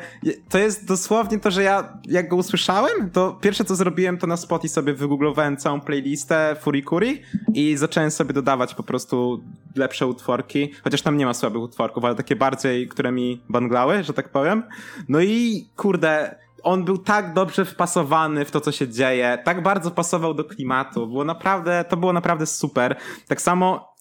[0.49, 4.37] to jest dosłownie to, że ja jak go usłyszałem, to pierwsze co zrobiłem to na
[4.37, 7.23] Spotify sobie wygooglowałem całą playlistę Furikuri
[7.55, 9.45] i zacząłem sobie dodawać po prostu
[9.77, 14.13] lepsze utworki, chociaż tam nie ma słabych utworków, ale takie bardziej, które mi banglały, że
[14.13, 14.63] tak powiem.
[15.09, 16.35] No i kurde,
[16.67, 21.07] on był tak dobrze wpasowany w to, co się dzieje, tak bardzo pasował do klimatu.
[21.07, 22.97] Było naprawdę, to było naprawdę super.
[23.29, 23.96] Tak samo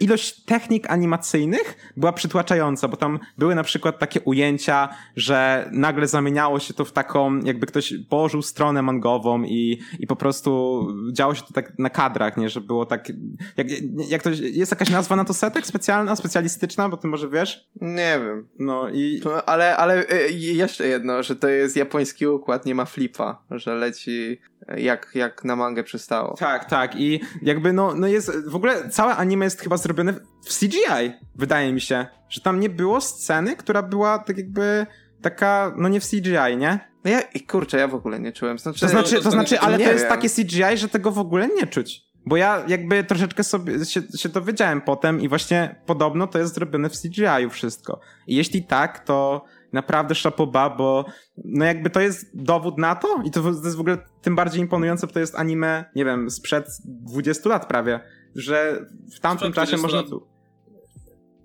[0.00, 6.60] ilość technik animacyjnych była przytłaczająca, bo tam były na przykład takie ujęcia, że nagle zamieniało
[6.60, 10.82] się to w taką, jakby ktoś położył stronę mangową i, i po prostu
[11.12, 13.12] działo się to tak na kadrach, nie, że było tak,
[13.56, 13.66] jak,
[14.08, 17.68] jak to, jest jakaś nazwa na to setek specjalna, specjalistyczna, bo ty może wiesz?
[17.80, 18.48] Nie wiem.
[18.58, 19.22] No i...
[19.46, 24.38] Ale, ale e, jeszcze jedno, że to jest japoński układ, nie ma flipa, że leci
[24.76, 26.36] jak, jak na mangę przystało.
[26.36, 30.12] Tak, tak i jakby no, no jest, w ogóle całe anime jest chyba zrobione
[30.46, 34.86] w CGI, wydaje mi się, że tam nie było sceny, która była tak jakby
[35.22, 36.88] taka, no nie w CGI, nie?
[37.04, 38.58] No ja, i kurczę, ja w ogóle nie czułem.
[38.58, 40.08] Znaczy, to znaczy, to znaczy ale to jest wiem.
[40.08, 42.08] takie CGI, że tego w ogóle nie czuć.
[42.26, 46.90] Bo ja jakby troszeczkę sobie się, się dowiedziałem potem i właśnie podobno to jest zrobione
[46.90, 48.00] w CGI wszystko.
[48.26, 51.04] I jeśli tak, to naprawdę szapoba, bo
[51.44, 54.60] no jakby to jest dowód na to i to, to jest w ogóle tym bardziej
[54.60, 58.00] imponujące, bo to jest anime, nie wiem, sprzed 20 lat prawie,
[58.34, 60.26] że w tamtym czasie można tu...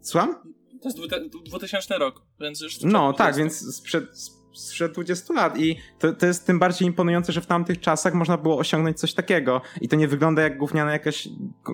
[0.01, 0.35] Słucham?
[0.81, 0.99] To jest
[1.45, 2.81] 2000 rok, więc już...
[2.81, 4.05] No tak, więc sprzed,
[4.53, 8.37] sprzed 20 lat i to, to jest tym bardziej imponujące, że w tamtych czasach można
[8.37, 11.29] było osiągnąć coś takiego i to nie wygląda jak gówniana jakaś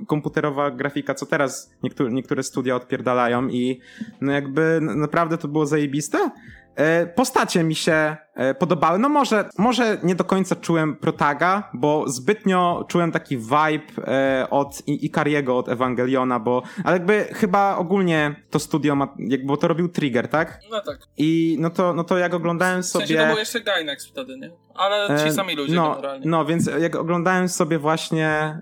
[0.08, 3.80] komputerowa grafika, co teraz niektóre, niektóre studia odpierdalają i
[4.22, 6.32] no jakby naprawdę to było zajebiste.
[6.76, 8.18] E, postacie mi się
[8.60, 8.99] podobały.
[8.99, 14.88] No może, może nie do końca czułem Protaga, bo zbytnio czułem taki vibe e, od
[14.88, 20.28] Ikariego, od Ewangeliona, bo ale jakby chyba ogólnie to studio ma, jakby to robił Trigger,
[20.28, 20.60] tak?
[20.71, 20.97] No tak.
[21.17, 23.06] I no to, no to jak oglądałem sobie...
[23.06, 24.52] W sensie to był jeszcze Gainax wtedy, nie?
[24.75, 26.25] Ale ci sami ludzie no, generalnie.
[26.30, 28.60] No, więc jak oglądałem sobie właśnie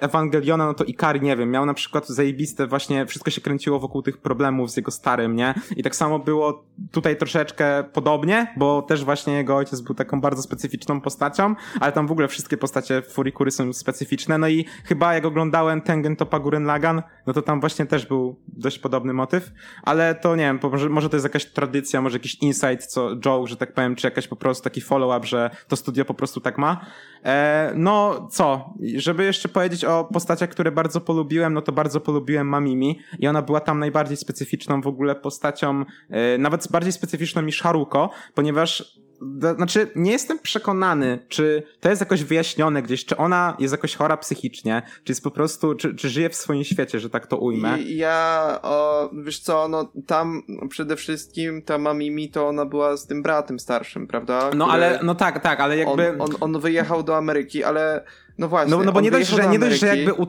[0.00, 4.02] Ewangeliona, no to Ikari, nie wiem, miał na przykład zajebiste właśnie, wszystko się kręciło wokół
[4.02, 5.54] tych problemów z jego starym, nie?
[5.76, 10.42] I tak samo było tutaj troszeczkę podobnie, bo też właśnie jego ojciec był taką bardzo
[10.42, 15.24] specyficzną postacią, ale tam w ogóle wszystkie postacie Furikury są specyficzne, no i chyba jak
[15.24, 19.50] oglądałem Tengen Toppa Guren Lagan, no to tam właśnie też był dość podobny motyw,
[19.82, 23.46] ale to nie wiem, może, może to jest jakaś tradycja, może jakiś insight, co Joe,
[23.46, 26.58] że tak powiem, czy jakaś po prostu taki follow-up, że to studio po prostu tak
[26.58, 26.86] ma.
[27.24, 32.48] E, no co, żeby jeszcze powiedzieć o postaciach, które bardzo polubiłem, no to bardzo polubiłem
[32.48, 37.62] Mamimi i ona była tam najbardziej specyficzną w ogóle postacią, e, nawet bardziej specyficzną niż
[37.62, 39.00] Haruko, ponieważ
[39.56, 44.16] znaczy, nie jestem przekonany, czy to jest jakoś wyjaśnione gdzieś, czy ona jest jakoś chora
[44.16, 47.78] psychicznie, czy jest po prostu, czy, czy żyje w swoim świecie, że tak to ujmę.
[47.78, 53.06] I ja, o, wiesz co, no tam przede wszystkim ta Mamimi to ona była z
[53.06, 54.50] tym bratem starszym, prawda?
[54.56, 56.08] No ale, no tak, tak, ale jakby...
[56.10, 58.04] On, on, on wyjechał do Ameryki, ale
[58.40, 58.76] no właśnie.
[58.76, 60.26] No, no bo nie dość, że, nie dość, że jakby u,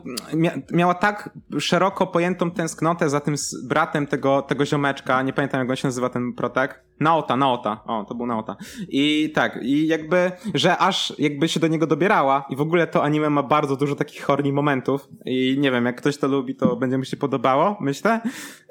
[0.71, 5.76] miała tak szeroko pojętą tęsknotę za tym bratem tego, tego ziomeczka, nie pamiętam jak on
[5.76, 6.84] się nazywa ten protek.
[7.00, 7.84] Naota, Naota.
[7.86, 8.56] O, to był Naota.
[8.89, 13.04] I tak, i jakby, że aż jakby się do niego dobierała i w ogóle to
[13.04, 16.76] anime ma bardzo dużo takich horni momentów i nie wiem, jak ktoś to lubi, to
[16.76, 18.21] będzie mu się podobało, myślę.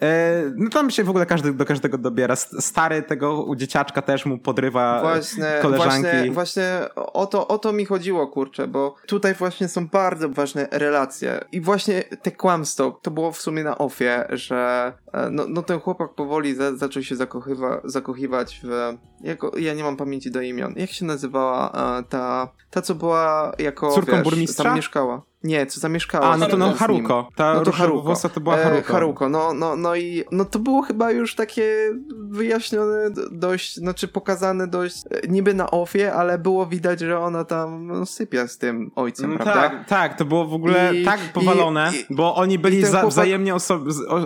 [0.02, 2.36] E, no tam się w ogóle każdy do każdego dobiera.
[2.36, 6.02] Stary tego dzieciaczka też mu podrywa właśnie, koleżanki.
[6.02, 10.28] Właśnie, właśnie o, to, o to mi chodziło, kurczę, bo tutaj tutaj właśnie są bardzo
[10.28, 11.40] ważne relacje.
[11.52, 15.80] I właśnie te kłamstwo, to było w sumie na ofie, że e, no, no ten
[15.80, 18.96] chłopak powoli za, zaczął się zakochywa, zakochiwać w...
[19.20, 20.74] Jako, ja nie mam pamięci do imion.
[20.76, 24.64] Jak się nazywała e, ta, ta co była jako, Córką wiesz, burmistrza?
[24.64, 25.22] tam mieszkała?
[25.44, 26.26] Nie, co zamieszkała.
[26.30, 26.72] A, no to no.
[26.72, 27.28] Haruko.
[27.36, 28.02] Ta No to Haruko.
[28.02, 28.78] włosa to była Haruko.
[28.78, 31.90] E, Haruko, no, no, no i no to było chyba już takie
[32.30, 37.86] wyjaśnione dość, znaczy pokazane dość e, niby na ofie, ale było widać, że ona tam
[37.86, 39.54] no, sypia z tym ojcem, Mm, prawda?
[39.68, 43.00] Tak, tak, to było w ogóle I- tak powalone, i- bo oni byli i za,
[43.00, 43.58] chłopak- wzajemnie o,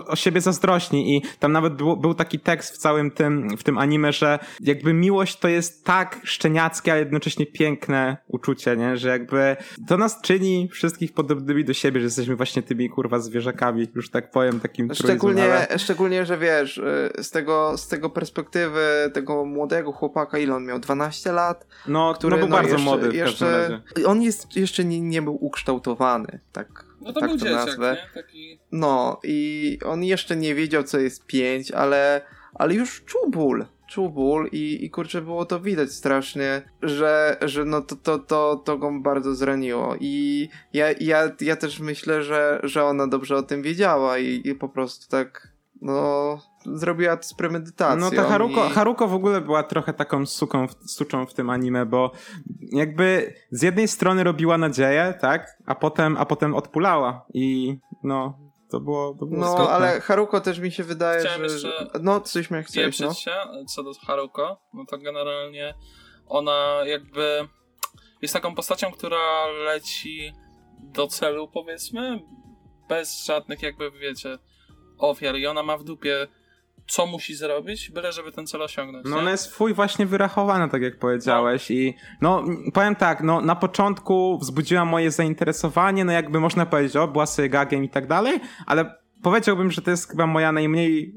[0.07, 3.79] o, siebie zazdrośni i tam nawet był, był taki tekst w całym tym, w tym
[3.79, 8.97] anime, że jakby miłość to jest tak szczeniackie, a jednocześnie piękne uczucie, nie?
[8.97, 9.57] Że jakby
[9.89, 14.31] to nas czyni wszystkich podobnymi do siebie, że jesteśmy właśnie tymi kurwa zwierzakami, już tak
[14.31, 15.79] powiem, takim Szczególnie, ale...
[15.79, 20.79] szczególnie, że wiesz, y, z tego, z tego perspektywy tego młodego chłopaka, ile on miał?
[20.79, 21.67] 12 lat?
[21.89, 24.07] No, Który no był bardzo jeszcze, młody w jeszcze, każdym razie.
[24.07, 27.97] On jest, jeszcze nie, nie był ukształtowany, tak, No to tak był to dzieciak, nazwę.
[28.03, 28.23] nie?
[28.23, 28.59] Taki...
[28.73, 32.21] No i on jeszcze nie wiedział, co jest pięć, ale,
[32.55, 33.67] ale już czuł ból.
[33.95, 38.63] Czuł ból i, i kurczę, było to widać strasznie, że, że no to, to, to,
[38.65, 39.95] to go bardzo zraniło.
[40.01, 44.55] I ja, ja, ja też myślę, że, że ona dobrze o tym wiedziała i, i
[44.55, 45.49] po prostu tak,
[45.83, 48.01] no, zrobiła to z premedytacją.
[48.01, 48.71] No ta Haruko, i...
[48.71, 52.13] Haruko w ogóle była trochę taką suką, suczą w tym anime, bo
[52.73, 58.44] jakby z jednej strony robiła nadzieję, tak, a potem, a potem odpulała i no,
[58.75, 59.73] to było, to było No, smutne.
[59.75, 61.55] ale Haruko też mi się wydaje, Chciałem że...
[61.55, 63.15] jeszcze No, coś miał chcieć, no.
[63.15, 63.33] się
[63.69, 65.75] co do Haruko, no to generalnie
[66.29, 67.49] ona jakby
[68.23, 70.33] jest taką postacią, która leci
[70.83, 72.21] do celu, powiedzmy,
[72.89, 74.39] bez żadnych jakby, wiecie,
[74.99, 76.27] ofiar i ona ma w dupie
[76.87, 79.05] co musi zrobić, byle żeby ten cel osiągnąć.
[79.05, 79.23] No nie?
[79.23, 82.45] ona jest fuj właśnie wyrachowana, tak jak powiedziałeś i no
[82.75, 87.49] powiem tak, no na początku wzbudziła moje zainteresowanie, no jakby można powiedzieć, o była sobie
[87.49, 91.15] gagiem i tak dalej, ale powiedziałbym, że to jest chyba moja najmniej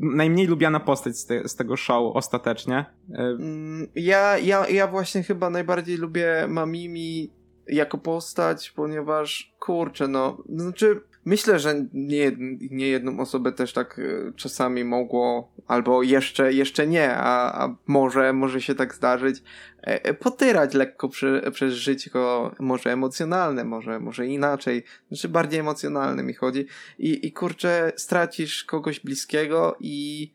[0.00, 2.84] najmniej lubiana postać z, te, z tego show ostatecznie.
[3.18, 7.30] Mm, Ja, ja, ja właśnie chyba najbardziej lubię Mamimi
[7.68, 12.32] jako postać, ponieważ kurczę, no, znaczy myślę, że nie,
[12.70, 18.32] nie jedną osobę też tak e, czasami mogło, albo jeszcze, jeszcze nie, a, a może,
[18.32, 19.42] może się tak zdarzyć,
[19.86, 22.10] e, e, potyrać lekko przy, przez życie,
[22.58, 26.66] może emocjonalne, może, może inaczej, znaczy bardziej emocjonalne mi chodzi.
[26.98, 30.30] I, i kurczę, stracisz kogoś bliskiego i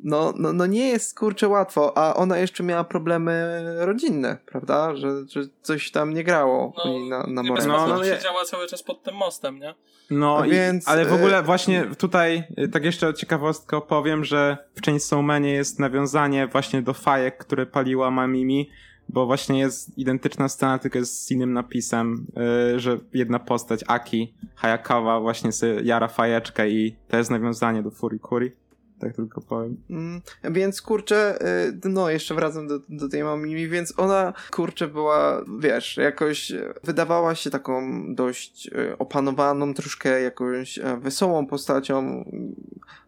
[0.00, 4.96] no, no, no nie jest kurczę łatwo, a ona jeszcze miała problemy rodzinne, prawda?
[4.96, 7.66] Że, że coś tam nie grało niej na, na morale.
[7.68, 9.74] No, no, się je- działa cały czas pod tym mostem, nie?
[10.10, 14.56] No, i, więc, ale w ogóle e, właśnie tutaj e, tak jeszcze ciekawostkę opowiem, że
[14.74, 18.70] w Chainsaw Manie jest nawiązanie właśnie do fajek, które paliła Mamimi,
[19.08, 22.26] bo właśnie jest identyczna scena, tylko jest z innym napisem,
[22.74, 27.90] e, że jedna postać, Aki Hayakawa właśnie sobie jara fajeczkę i to jest nawiązanie do
[27.90, 28.52] Furikuri.
[28.98, 29.76] Tak tylko powiem.
[29.90, 31.38] Mm, więc kurczę,
[31.84, 36.74] y, no jeszcze wracam do, do tej mamimi, więc ona kurczę była, wiesz, jakoś y,
[36.84, 42.24] wydawała się taką dość y, opanowaną, troszkę jakąś e, wesołą postacią,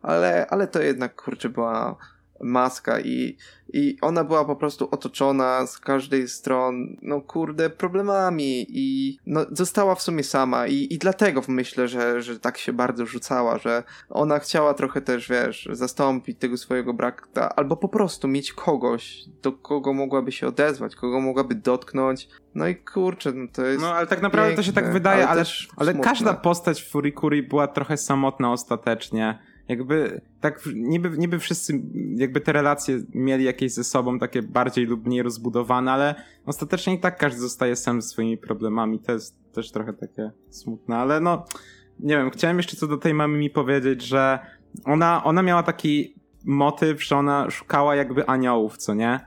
[0.02, 1.96] ale, ale to jednak kurczę była
[2.40, 3.36] maska i,
[3.72, 9.94] i ona była po prostu otoczona z każdej stron, no kurde, problemami i no, została
[9.94, 14.38] w sumie sama i, i dlatego myślę, że, że tak się bardzo rzucała, że ona
[14.38, 19.92] chciała trochę też, wiesz, zastąpić tego swojego brata, albo po prostu mieć kogoś, do kogo
[19.92, 22.28] mogłaby się odezwać, kogo mogłaby dotknąć.
[22.54, 23.80] No i kurczę, no to jest.
[23.80, 25.44] No ale tak naprawdę to się tak piękne, wydaje, ale,
[25.76, 26.10] ale smutne.
[26.10, 29.38] każda postać w Furikuri była trochę samotna ostatecznie.
[29.68, 31.82] Jakby tak niby, niby wszyscy
[32.16, 36.14] jakby te relacje mieli jakieś ze sobą takie bardziej lub mniej rozbudowane, ale
[36.46, 38.98] ostatecznie i tak każdy zostaje sam ze swoimi problemami.
[38.98, 41.44] To jest też trochę takie smutne, ale no
[42.00, 44.38] nie wiem, chciałem jeszcze co do tej mamy mi powiedzieć, że
[44.84, 49.20] ona, ona miała taki motyw, że ona szukała jakby aniołów, co nie?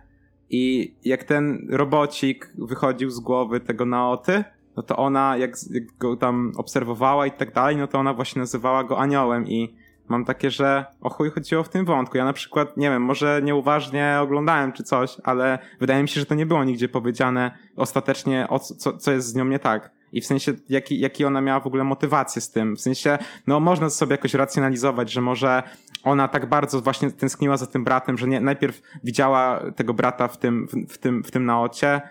[0.49, 4.43] I jak ten robocik wychodził z głowy tego Naoty,
[4.78, 8.39] no to ona, jak, jak go tam obserwowała i tak dalej, no to ona właśnie
[8.39, 9.75] nazywała go aniołem i
[10.10, 12.17] mam takie, że o chuj chodziło w tym wątku.
[12.17, 16.26] Ja na przykład, nie wiem, może nieuważnie oglądałem czy coś, ale wydaje mi się, że
[16.26, 19.91] to nie było nigdzie powiedziane ostatecznie, o co, co, jest z nią nie tak.
[20.13, 22.76] I w sensie, jaki, jaki ona miała w ogóle motywację z tym.
[22.76, 23.17] W sensie,
[23.48, 25.63] no można sobie jakoś racjonalizować, że może
[26.04, 30.38] ona tak bardzo właśnie tęskniła za tym bratem, że nie, najpierw widziała tego brata w
[30.38, 32.02] tym, w, w tym, w tym naocie,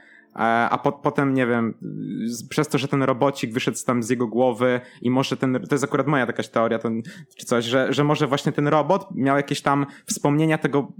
[0.70, 1.74] a po, potem, nie wiem,
[2.50, 5.84] przez to, że ten robocik wyszedł tam z jego głowy i może ten, to jest
[5.84, 7.02] akurat moja jakaś teoria, ten,
[7.38, 10.92] czy coś, że, że może właśnie ten robot miał jakieś tam wspomnienia tego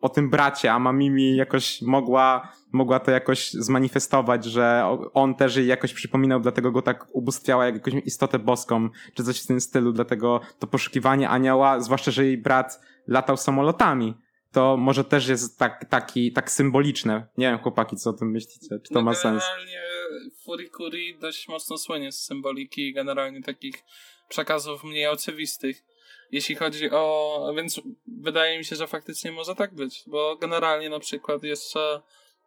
[0.00, 5.66] o tym bracie, a Mamimi jakoś mogła, mogła to jakoś zmanifestować, że on też jej
[5.66, 9.92] jakoś przypominał, dlatego go tak ubóstwiała jak jakąś istotę boską, czy coś w tym stylu,
[9.92, 14.14] dlatego to poszukiwanie anioła, zwłaszcza, że jej brat latał samolotami,
[14.52, 17.26] to może też jest tak, taki, tak symboliczne.
[17.36, 18.68] Nie wiem, chłopaki, co o tym myślicie?
[18.68, 19.42] Czy to no ma sens?
[19.42, 19.82] Generalnie
[20.44, 23.84] Furikuri dość mocno słynie z symboliki i generalnie takich
[24.28, 25.84] przekazów mniej oczywistych.
[26.32, 27.52] Jeśli chodzi o...
[27.56, 32.02] Więc wydaje mi się, że faktycznie może tak być, bo generalnie na przykład jeszcze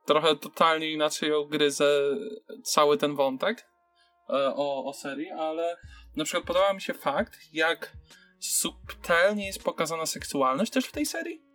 [0.06, 2.02] trochę totalnie inaczej ogryzę
[2.64, 3.68] cały ten wątek
[4.30, 5.78] e, o, o serii, ale
[6.16, 7.98] na przykład podoba mi się fakt, jak
[8.40, 11.49] subtelnie jest pokazana seksualność też w tej serii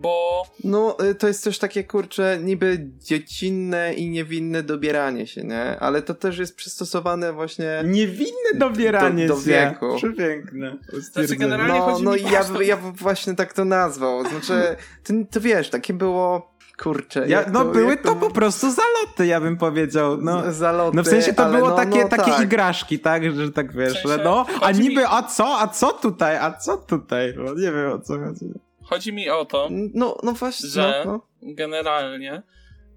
[0.00, 0.42] bo...
[0.64, 5.78] No, y, to jest też takie, kurcze, niby dziecinne i niewinne dobieranie się, nie?
[5.80, 7.82] Ale to też jest przystosowane właśnie...
[7.84, 9.98] Niewinne dobieranie do, do wieku.
[9.98, 10.06] się.
[10.06, 10.76] Przepiękne.
[10.92, 14.28] Znaczy, generalnie no, no i ja, ja bym właśnie tak to nazwał.
[14.28, 16.56] Znaczy, to, to wiesz, takie było...
[16.82, 17.28] Kurczę.
[17.28, 20.16] Ja, no to, były to, to, po prostu zaloty, ja bym powiedział.
[20.20, 22.42] No, zaloty, no w sensie to było no, takie, no, takie tak.
[22.44, 23.32] igraszki, tak?
[23.32, 25.06] Że tak wiesz, w sensie, no, a niby, mi...
[25.10, 27.34] a co, a co tutaj, a co tutaj?
[27.36, 28.46] No, nie wiem o co chodzi.
[28.88, 31.20] Chodzi mi o to, no, no właśnie, że no, no.
[31.54, 32.42] generalnie,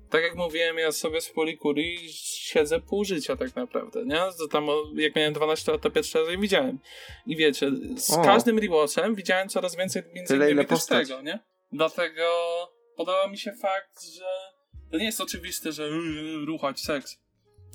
[0.10, 4.20] tak jak mówiłem, ja sobie z Polikuri siedzę pół życia tak naprawdę, nie?
[4.38, 6.80] To tam, jak miałem 12 lat, to pierwszy raz je widziałem.
[7.26, 8.22] I wiecie, z o.
[8.22, 11.40] każdym rewatchem widziałem coraz więcej między Tyle, innymi też tego, nie?
[11.72, 12.24] Dlatego
[12.96, 14.26] podoba mi się fakt, że
[14.92, 17.20] to nie jest oczywiste, że yy, ruchać seks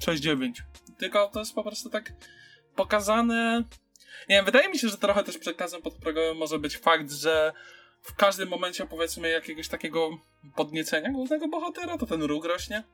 [0.07, 0.53] 6-9,
[0.99, 2.13] tylko to jest po prostu tak
[2.77, 3.65] pokazane...
[4.29, 7.53] Nie wiem, wydaje mi się, że trochę też przekazem podprogowym może być fakt, że
[8.05, 10.11] w każdym momencie powiedzmy jakiegoś takiego
[10.57, 12.85] podniecenia głównego bohatera, to ten róg rośnie.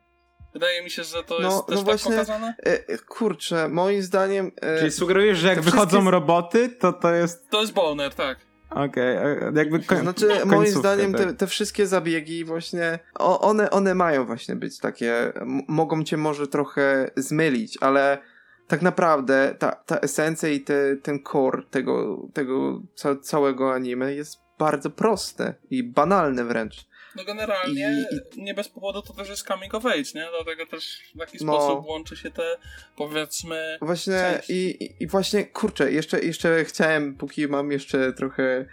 [0.53, 2.55] Wydaje mi się, że to no, jest też no właśnie, tak pokazane.
[2.59, 4.51] E, kurczę, moim zdaniem...
[4.63, 6.11] E, Czyli sugerujesz, że jak wychodzą wszystkie...
[6.11, 7.51] roboty, to to jest...
[7.51, 8.39] To jest boner, tak.
[8.71, 9.99] Okej, okay, jakby koń...
[9.99, 11.27] Znaczy, moim zdaniem tak.
[11.27, 15.33] te, te, wszystkie zabiegi właśnie, o, one, one mają właśnie być takie,
[15.69, 18.19] mogą cię może trochę zmylić, ale
[18.67, 24.39] tak naprawdę ta, ta esencja i te, ten core tego, tego ca całego anime jest
[24.61, 26.91] bardzo proste i banalne wręcz.
[27.17, 30.27] No generalnie I, nie bez powodu to też jest coming of age, nie?
[30.37, 32.57] Dlatego też w taki no, sposób łączy się te
[32.97, 38.67] powiedzmy Właśnie i, i, właśnie kurczę, jeszcze, jeszcze chciałem, póki mam jeszcze trochę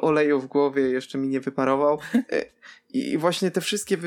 [0.00, 1.98] oleju w głowie, jeszcze mi nie wyparował.
[2.32, 2.44] E,
[2.92, 3.98] I właśnie te wszystkie,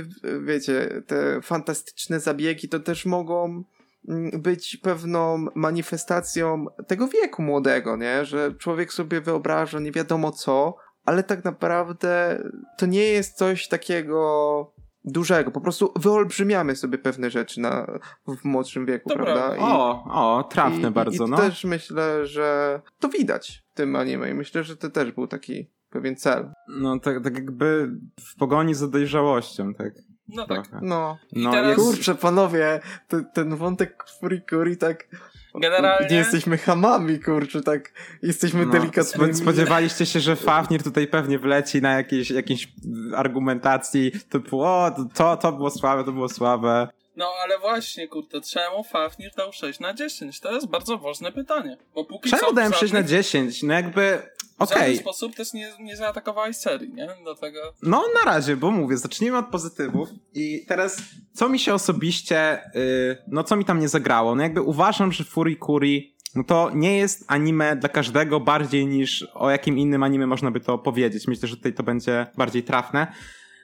[0.46, 3.64] wiecie, te fantastyczne zabiegi to też mogą
[4.08, 8.26] mm, być pewną manifestacją tego wieku młodego, nie?
[8.26, 12.44] Że człowiek sobie wyobraża nie wiadomo co, ale tak naprawdę
[12.78, 14.72] to nie jest coś takiego
[15.06, 15.52] dużego.
[15.52, 19.56] Po prostu wyolbrzymiamy sobie pewne rzeczy na, w młodszym wieku, to prawda?
[19.56, 21.38] I, o, o, trafne i, bardzo, i no.
[21.38, 25.68] też myślę, że to widać w tym anime i myślę, że to też był taki
[25.90, 26.52] pewien cel.
[26.68, 29.94] No, tak, tak jakby w pogoni za dojrzałością, tak.
[30.28, 30.70] No tak.
[30.82, 31.18] No.
[31.34, 31.76] no teraz...
[31.76, 35.08] Kurczę, panowie, ten, ten wątek Furikuri tak
[35.56, 36.08] Generalnie...
[36.10, 39.34] Nie jesteśmy hamami, kurczę, tak jesteśmy no, delikatnymi.
[39.34, 42.68] Spodziewaliście się, że Fafnir tutaj pewnie wleci na jakiejś, jakiejś
[43.16, 46.88] argumentacji typu, o, to, to było słabe, to było słabe.
[47.16, 50.40] No ale właśnie, kurde, czemu Fafnir dał 6 na 10?
[50.40, 51.78] To jest bardzo ważne pytanie.
[51.96, 53.64] Bo póki czemu co dałem 6 na 10?
[53.64, 54.22] No jakby...
[54.62, 54.78] Okay.
[54.78, 57.08] W żaden sposób też nie, nie zaatakowałeś serii, nie?
[57.24, 57.60] Dlatego...
[57.84, 60.98] No na razie, bo mówię, zacznijmy od pozytywów i teraz
[61.34, 64.36] co mi się osobiście, yy, no co mi tam nie zagrało?
[64.36, 69.50] No jakby uważam, że Furikuri no to nie jest anime dla każdego bardziej niż o
[69.50, 71.28] jakim innym anime można by to powiedzieć.
[71.28, 73.08] Myślę, że tutaj to będzie bardziej trafne.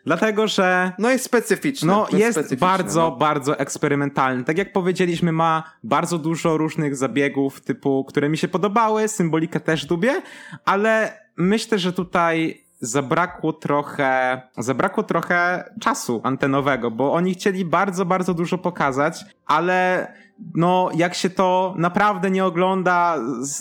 [0.07, 0.91] Dlatego, że.
[0.99, 1.87] No jest specyficzny.
[1.87, 3.15] No jest, jest bardzo, no.
[3.15, 4.43] bardzo eksperymentalny.
[4.43, 9.89] Tak jak powiedzieliśmy, ma bardzo dużo różnych zabiegów, typu, które mi się podobały, symbolikę też
[9.89, 10.21] lubię,
[10.65, 18.33] ale myślę, że tutaj zabrakło trochę, zabrakło trochę czasu antenowego, bo oni chcieli bardzo, bardzo
[18.33, 20.07] dużo pokazać, ale
[20.55, 23.17] no jak się to naprawdę nie ogląda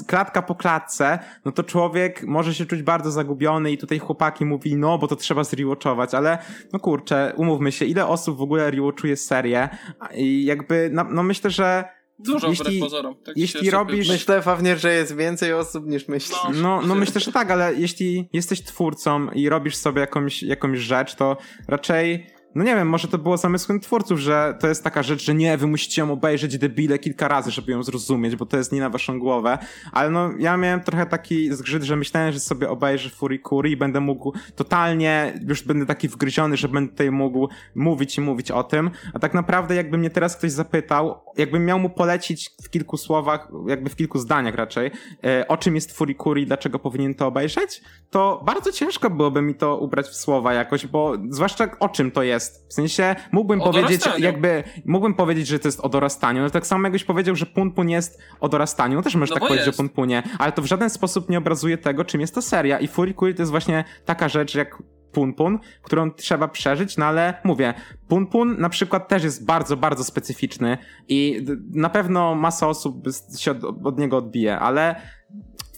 [0.06, 4.76] klatka po klatce, no to człowiek może się czuć bardzo zagubiony i tutaj chłopaki mówi,
[4.76, 6.38] no bo to trzeba zrewatchować, ale
[6.72, 9.68] no kurczę, umówmy się, ile osób w ogóle rewatchuje serię?
[10.14, 13.16] I jakby, no, no myślę, że Dużo jeśli, pozorom.
[13.24, 14.08] Tak jeśli robisz...
[14.08, 16.38] Myślę, Fawnie, że jest więcej osób niż myślisz.
[16.44, 20.78] No, no, no myślę, że tak, ale jeśli jesteś twórcą i robisz sobie jakąś, jakąś
[20.78, 21.36] rzecz, to
[21.68, 22.26] raczej
[22.56, 25.56] no nie wiem, może to było zamysłem twórców, że to jest taka rzecz, że nie,
[25.56, 28.90] wy musicie ją obejrzeć debile kilka razy, żeby ją zrozumieć, bo to jest nie na
[28.90, 29.58] waszą głowę,
[29.92, 34.00] ale no ja miałem trochę taki zgrzyt, że myślałem, że sobie obejrzę Furikuri i będę
[34.00, 38.90] mógł totalnie, już będę taki wgryziony, że będę tutaj mógł mówić i mówić o tym,
[39.14, 43.48] a tak naprawdę jakby mnie teraz ktoś zapytał, jakbym miał mu polecić w kilku słowach,
[43.66, 44.90] jakby w kilku zdaniach raczej,
[45.24, 49.54] e, o czym jest Furikuri i dlaczego powinien to obejrzeć, to bardzo ciężko byłoby mi
[49.54, 52.45] to ubrać w słowa jakoś, bo zwłaszcza o czym to jest.
[52.68, 54.24] W sensie mógłbym O powiedzieć, dorastaniu.
[54.24, 57.88] jakby, mógłbym powiedzieć, że to jest o dorastaniu, no tak samo jakbyś powiedział, że Punpun
[57.90, 59.78] jest o dorastaniu, no też możesz No tak powiedzieć jest.
[59.80, 62.88] o Punpunie, ale to w żaden sposób nie obrazuje tego, czym jest to seria i
[62.88, 64.82] Furikuri to jest właśnie taka rzecz jak
[65.12, 67.74] Punpun, którą trzeba przeżyć, no ale mówię,
[68.08, 70.78] Punpun na przykład też jest bardzo, bardzo specyficzny
[71.08, 73.04] i na pewno masa osób
[73.38, 75.00] się od, od niego odbije, ale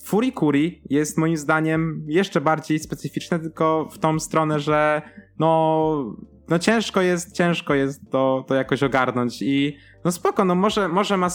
[0.04, 5.02] Furikuri jest moim zdaniem jeszcze bardziej specyficzne, tylko w tą stronę, że
[5.38, 6.16] no,
[6.48, 11.16] no ciężko jest, ciężko jest to, to jakoś ogarnąć i no spoko, no może, może
[11.16, 11.30] ma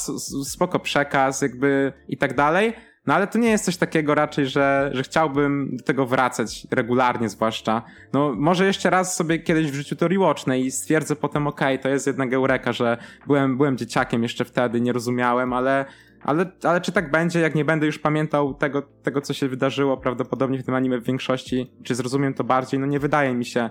[0.46, 2.74] spoko przekaz jakby i tak dalej,
[3.08, 7.30] no ale to nie jest coś takiego raczej, że, że chciałbym do tego wracać regularnie
[7.30, 7.82] zwłaszcza.
[8.14, 11.90] No może jeszcze raz sobie kiedyś w życiu to rewatchnę i stwierdzę potem okej, to
[11.90, 12.98] jest jednak eureka, że
[13.28, 15.86] byłem, byłem dzieciakiem jeszcze wtedy, nie rozumiałem, ale
[16.24, 19.98] ale, ale czy tak będzie, jak nie będę już pamiętał tego, tego, co się wydarzyło
[19.98, 23.70] prawdopodobnie w tym anime w większości, czy zrozumiem to bardziej, no nie wydaje mi się.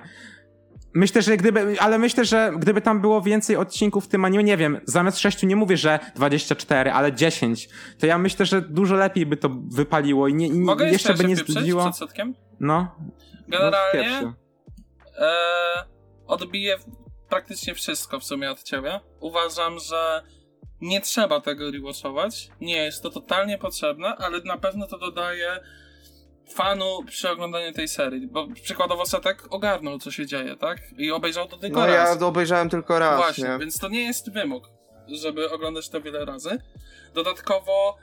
[0.94, 4.56] Myślę, że gdyby, ale myślę, że gdyby tam było więcej odcinków w tym anime, nie
[4.56, 7.68] wiem, zamiast 6 nie mówię, że 24, ale 10,
[7.98, 11.28] to ja myślę, że dużo lepiej by to wypaliło i nie, Mogę jeszcze jeszcze by
[11.28, 11.82] nie znudziło.
[11.82, 12.34] przed setkiem?
[12.60, 12.96] No.
[13.48, 14.32] no Generalnie pierwszy.
[15.18, 15.32] e,
[16.26, 16.76] odbiję
[17.28, 19.00] praktycznie wszystko w sumie od ciebie.
[19.20, 20.22] Uważam, że
[20.80, 22.50] nie trzeba tego rewatchować.
[22.60, 25.60] Nie jest to totalnie potrzebne, ale na pewno to dodaje
[26.52, 28.26] fanu przy oglądaniu tej serii.
[28.26, 30.78] Bo przykładowo Setek ogarnął, co się dzieje, tak?
[30.98, 32.10] I obejrzał to tylko No raz.
[32.10, 33.58] ja to obejrzałem tylko raz, Właśnie, nie?
[33.58, 34.64] więc to nie jest wymóg,
[35.08, 36.58] żeby oglądać to wiele razy.
[37.14, 37.96] Dodatkowo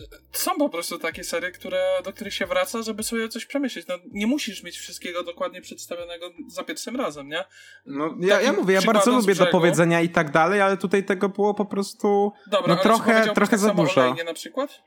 [0.00, 3.86] y, są po prostu takie serie, które, do których się wraca, żeby sobie coś przemyśleć.
[3.86, 7.44] No, nie musisz mieć wszystkiego dokładnie przedstawionego za pierwszym razem, nie?
[7.86, 11.04] No, ja, ja mówię, ja bardzo lubię do brzegu- powiedzenia i tak dalej, ale tutaj
[11.04, 14.00] tego było po prostu Dobra, No trochę- trochę tak za dużo.
[14.00, 14.82] O Lejnie na przykład?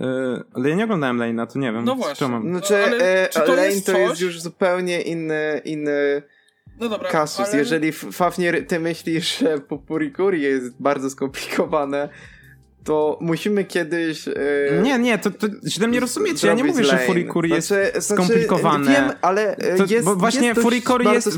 [0.00, 1.84] Yy, ale ja nie oglądałem Lane'a, to nie wiem.
[1.84, 2.28] No co właśnie.
[2.28, 2.48] mam.
[2.48, 4.20] Znaczy, No, ale e, czy to Lane jest to jest coś?
[4.20, 6.22] już zupełnie inny, inny
[6.80, 7.48] No dobra, kasus.
[7.48, 7.58] ale...
[7.58, 12.08] Jeżeli Fafnir, ty myślisz, że Pupurikuri jest bardzo skomplikowane,
[12.84, 14.28] to musimy kiedyś...
[14.28, 14.32] e,
[14.82, 16.46] Nie, nie, to, to źle mnie rozumiecie.
[16.46, 17.06] Ja nie mówię, że lane.
[17.06, 18.90] Furikuri jest Znaczy- znaczy, skomplikowane.
[18.92, 21.28] Wiem, ale e, To, jest bo właśnie jest Furikuri jest.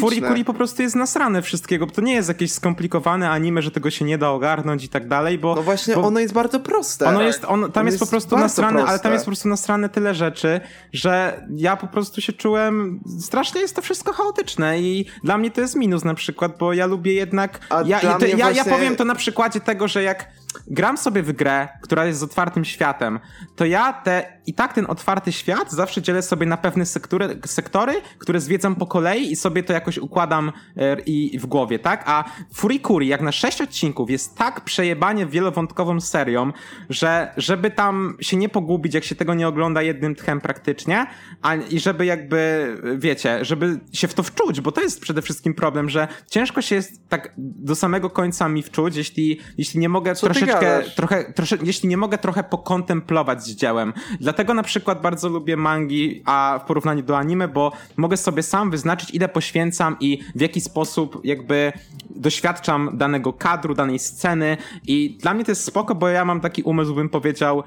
[0.00, 3.90] Furikuri po prostu jest nasrane wszystkiego, bo to nie jest jakieś skomplikowane anime, że tego
[3.90, 7.06] się nie da ogarnąć i tak dalej, bo No właśnie, bo ono jest bardzo proste.
[7.06, 9.02] ono jest, on, tam jest, jest po prostu nasrane, ale proste.
[9.02, 10.60] tam jest po prostu nasrane tyle rzeczy,
[10.92, 15.60] że ja po prostu się czułem, strasznie jest to wszystko chaotyczne i dla mnie to
[15.60, 18.54] jest minus na przykład, bo ja lubię jednak, A ja, dla ja, mnie ja, ja
[18.54, 20.26] właśnie- powiem to na przykładzie tego, że jak
[20.66, 23.20] gram sobie w grę, która jest z otwartym światem,
[23.56, 27.94] to ja te, i tak ten otwarty świat zawsze dzielę sobie na pewne sektory, sektory
[28.18, 32.02] które zwiedzam po kolei i sobie to jakoś układam e, i w głowie, tak?
[32.06, 36.52] A Furikuri, jak na sześć odcinków, jest tak przejebanie wielowątkową serią,
[36.90, 41.06] że żeby tam się nie pogubić, jak się tego nie ogląda jednym tchem praktycznie,
[41.42, 45.54] a, i żeby jakby, wiecie, żeby się w to wczuć, bo to jest przede wszystkim
[45.54, 50.14] problem, że ciężko się jest tak do samego końca mi wczuć, jeśli, jeśli nie mogę
[50.14, 53.92] Co ty troszeczkę, trochę, trosze, jeśli nie mogę trochę pokontemplować z dziełem.
[54.20, 58.70] Dlatego na przykład bardzo lubię mangi, a w porównaniu do anime, bo mogę sobie sam
[58.70, 61.72] wyznaczyć, ile poświęcam i w jaki sposób jakby
[62.10, 66.62] doświadczam danego kadru, danej sceny i dla mnie to jest spoko, bo ja mam taki
[66.62, 67.62] umysł, bym powiedział,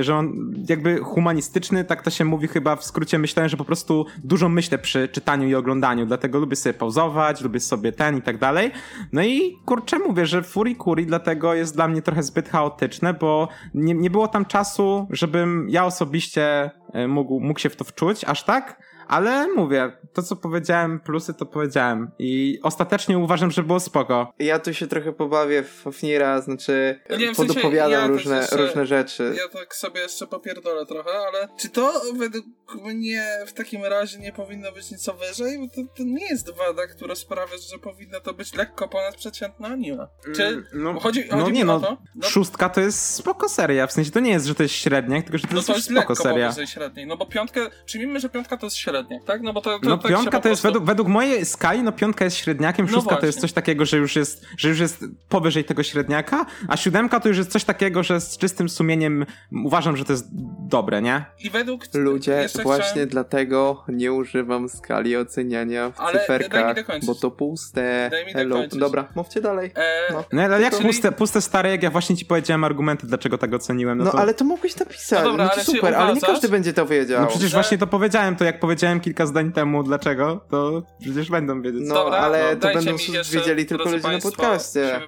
[0.00, 4.06] że on jakby humanistyczny, tak to się mówi chyba w skrócie myślałem, że po prostu
[4.24, 8.38] dużo myślę przy czytaniu i oglądaniu, dlatego lubię sobie pauzować, lubię sobie ten i tak
[8.38, 8.70] dalej.
[9.12, 13.94] No i kurczę mówię, że Furikuri dlatego jest dla mnie trochę zbyt chaotyczne, bo nie,
[13.94, 18.44] nie było tam czasu, żebym ja osobiście e, mógł, mógł się w to wczuć, aż
[18.44, 18.93] tak.
[19.08, 22.10] Ale mówię, to co powiedziałem, plusy to powiedziałem.
[22.18, 24.32] I ostatecznie uważam, że było spoko.
[24.38, 28.36] Ja tu się trochę pobawię w Fafnira, znaczy nie, w sensie, podopowiadam ja też różne,
[28.36, 29.34] jeszcze- różne rzeczy.
[29.36, 32.46] Ja tak sobie jeszcze popierdolę trochę, ale czy to według
[32.82, 35.58] mnie w takim razie nie powinno być nic wyżej?
[35.58, 40.06] Bo to, to nie jest wada, która sprawia, że powinno to być lekko ponadprzeciętne anime.
[40.36, 41.96] Czy Mm, no, chodzi, no chodzi nie mi no, o to?
[42.14, 45.22] No, Szóstka to jest spoko seria, w sensie to nie jest, że to jest średnia,
[45.22, 46.66] tylko że to no jest to jest spoko lekko seria.
[46.66, 48.93] średniej, no bo piątkę, przyjmijmy, że piątka to jest średnia.
[48.94, 49.42] Średniak, tak?
[49.42, 50.48] No bo to, to No tak piątka to prostu...
[50.48, 53.84] jest według, według mojej skali, no piątka jest średniakiem, No szóstka to jest coś takiego,
[53.84, 57.64] że już jest, że już jest powyżej tego średniaka, a siódemka to już jest coś
[57.64, 59.26] takiego, że z czystym sumieniem
[59.64, 60.26] uważam, że to jest
[60.68, 61.24] dobre, nie?
[61.44, 61.84] I według...
[61.94, 63.08] Ludzie, właśnie chciałem...
[63.08, 66.76] dlatego nie używam skali oceniania w Ale daj mi cyferkach,
[67.06, 68.08] bo to puste.
[68.10, 68.54] Daj mi Hello.
[68.56, 68.80] dokończyć.
[68.80, 69.70] Dobra, mówcie dalej.
[69.74, 70.24] E, No.
[70.32, 73.54] No ale jak Czyli- puste, puste stare, jak ja właśnie ci powiedziałem argumenty, dlaczego tak
[73.54, 74.18] oceniłem, no, No to...
[74.18, 75.18] ale to mógłbyś napisać.
[75.24, 77.20] No dobra, to ale super, ale nie każdy będzie to wiedział.
[77.20, 81.30] No przecież że- właśnie to powiedziałem, to jak powiedziałem kilka zdań temu dlaczego, to przecież
[81.30, 81.82] będą wiedzieć.
[81.84, 85.00] No, Dobra, ale no, to będą mi jeszcze, wiedzieli tylko ludzie na podcaście.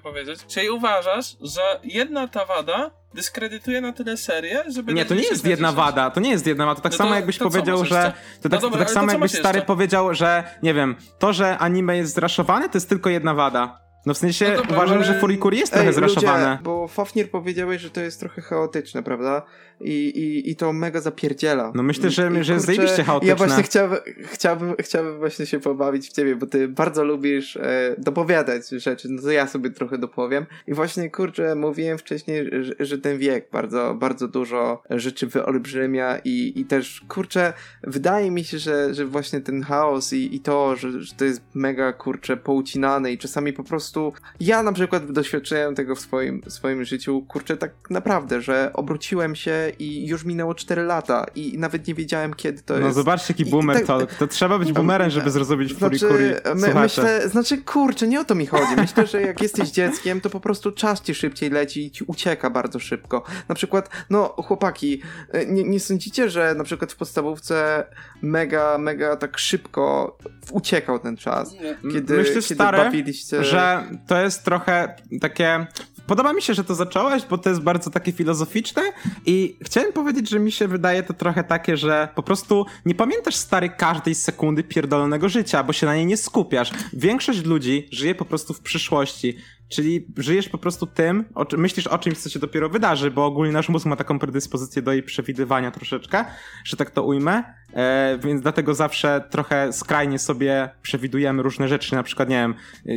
[0.49, 4.95] Czyli uważasz, że jedna ta wada dyskredytuje na tyle serię, żeby...
[4.95, 5.87] Nie, to nie jest 10 jedna na 10?
[5.87, 6.77] wada, to nie jest jedna wada.
[6.77, 8.13] To tak No samo to- jakbyś to powiedział, że.
[8.43, 9.67] To tak, No dobra, to tak samo jakbyś stary jeszcze?
[9.67, 13.87] powiedział, że nie wiem, to, że anime jest zraszowane, to jest tylko jedna wada.
[14.07, 16.51] No w sensie No dobra, uważam, ale- że Furikuri jest trochę Ej, zraszowane.
[16.51, 19.43] ludzie, bo Fafnir powiedziałeś, że to jest trochę chaotyczne, prawda?
[19.81, 21.73] I, i, i to mega zapierdziela.
[21.75, 23.29] No myślę, że- I, że jest zajebiście chaotyczne.
[23.29, 27.95] Ja właśnie chciałbym, chciałbym, chciałbym właśnie się pobawić w ciebie, bo ty bardzo lubisz e,
[27.99, 30.47] dopowiadać rzeczy, no to ja sobie trochę dopowiem.
[30.67, 36.53] I właśnie, kurczę, mówiłem wcześniej, że, że ten wiek bardzo, bardzo dużo rzeczy wyolbrzymia i,
[36.57, 37.53] i też, kurczę,
[37.83, 41.43] wydaje mi się, że, że właśnie ten chaos i, i to, że, że to jest
[41.55, 46.85] mega, kurczę, poucinane i czasami po prostu ja na przykład doświadczyłem tego w swoim, swoim
[46.85, 51.95] życiu, kurczę, tak naprawdę, że obróciłem się i już minęło 4 lata i nawet nie
[51.95, 52.95] wiedziałem, kiedy to No jest.
[52.95, 54.15] zobaczcie, jaki boomer tak- talk.
[54.15, 56.25] To trzeba być boomerem, żeby zrozumieć Furikuri.
[56.29, 56.81] Znaczy, my, Słuchacze.
[56.83, 58.77] myślę, znaczy, kurczę, nie o to mi chodzi.
[58.77, 62.51] Myślę, że jak jesteś dzieckiem, to po prostu czas ci szybciej leci i ci ucieka
[62.51, 63.23] bardzo szybko.
[63.49, 65.03] Na przykład, no, chłopaki,
[65.47, 67.85] nie, nie sądzicie, że na przykład w podstawówce
[68.23, 70.17] mega, mega tak szybko
[70.51, 71.53] uciekał ten czas?
[71.53, 71.77] Nie.
[71.93, 73.45] Kiedy, Myślę, kiedy stary, bawiliście...
[73.45, 75.67] że to jest trochę takie.
[76.07, 78.83] Podoba mi się, że to zacząłeś, bo to jest bardzo takie filozoficzne
[79.27, 83.35] i chciałem powiedzieć, że mi się wydaje to trochę takie, że po prostu nie pamiętasz
[83.35, 86.71] stary każdej sekundy pierdolonego życia, bo się na niej nie skupiasz.
[86.93, 89.37] Większość ludzi żyje po prostu w przyszłości.
[89.69, 93.53] Czyli żyjesz po prostu tym, o, myślisz o czymś, co się dopiero wydarzy, bo ogólnie
[93.53, 96.25] nasz mózg ma taką predyspozycję do jej przewidywania troszeczkę,
[96.65, 102.03] że tak to ujmę, e, więc dlatego zawsze trochę skrajnie sobie przewidujemy różne rzeczy, na
[102.03, 102.55] przykład, nie wiem,
[102.87, 102.93] y,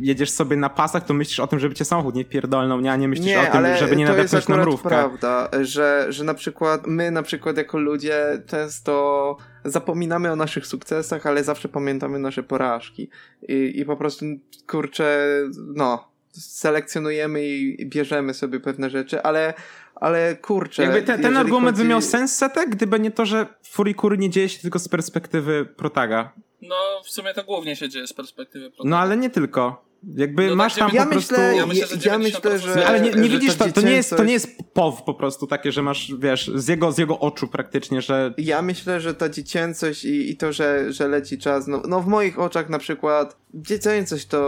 [0.00, 2.96] jedziesz sobie na pasach, to myślisz o tym, żeby cię samochód nie pierdolnął, nie, a
[2.96, 4.88] nie myślisz Nie, o tym, żeby nie to jest nadepnąć na mrówkę.
[4.88, 11.26] prawda, że, że na przykład my na przykład jako ludzie często zapominamy o naszych sukcesach,
[11.26, 13.08] ale zawsze pamiętamy nasze porażki
[13.48, 14.24] i, i po prostu
[14.66, 15.28] kurczę,
[15.74, 19.54] no selekcjonujemy i bierzemy sobie pewne rzeczy, ale
[19.94, 20.82] ale kurczę.
[20.82, 24.30] Jakby te, ten argument by chodzi- miał sens setek, gdyby nie to, że Furikuri nie
[24.30, 26.32] dzieje się tylko z perspektywy protaga.
[26.62, 29.84] No, w sumie to głównie się dzieje z perspektywy No ale nie tylko.
[30.16, 31.34] Jakby No masz tak, tam Ja po prostu...
[31.34, 32.86] myślę, Ja ja myślę, że ja myślę, 90% że.
[32.86, 35.46] ale nie, nie że widzisz, to, to, nie jest, to nie jest POW po prostu
[35.46, 39.28] takie, że masz, wiesz, z jego, z jego oczu praktycznie, że Ja myślę, że ta
[39.28, 43.36] dziecięcość i, i to, że, że leci czas, no, no w moich oczach na przykład
[43.54, 44.38] dziecięcość to,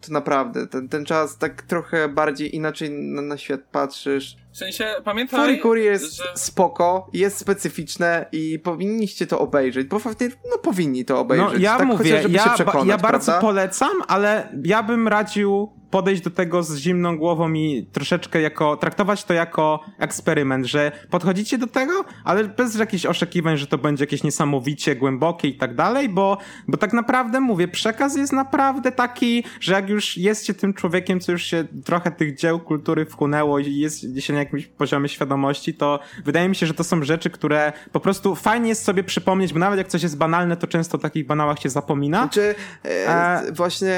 [0.00, 4.36] to naprawdę, ten, ten czas tak trochę bardziej inaczej na, na świat patrzysz.
[4.58, 6.24] W sensie, pamiętaj, Furikuri jest że...
[6.34, 11.52] spoko, jest specyficzne i powinniście to obejrzeć, bo faktycznie, no powinni to obejrzeć.
[11.52, 13.40] No ja tak mówię, chociaż, żeby ja, ja bardzo prawda?
[13.40, 19.24] polecam, ale ja bym radził podejść do tego z zimną głową i troszeczkę jako, traktować
[19.24, 24.22] to jako eksperyment, że podchodzicie do tego, ale bez jakichś oszukiwań, że to będzie jakieś
[24.22, 29.72] niesamowicie głębokie i tak dalej, bo, bo tak naprawdę mówię, przekaz jest naprawdę taki, że
[29.72, 34.12] jak już jesteście tym człowiekiem, co już się trochę tych dzieł kultury wchłonęło i jest
[34.12, 38.00] gdzieś na jakimś poziomie świadomości, to wydaje mi się, że to są rzeczy, które po
[38.00, 41.26] prostu fajnie jest sobie przypomnieć, bo nawet jak coś jest banalne, to często o takich
[41.26, 42.18] banałach się zapomina.
[42.18, 43.92] Znaczy, e, A- właśnie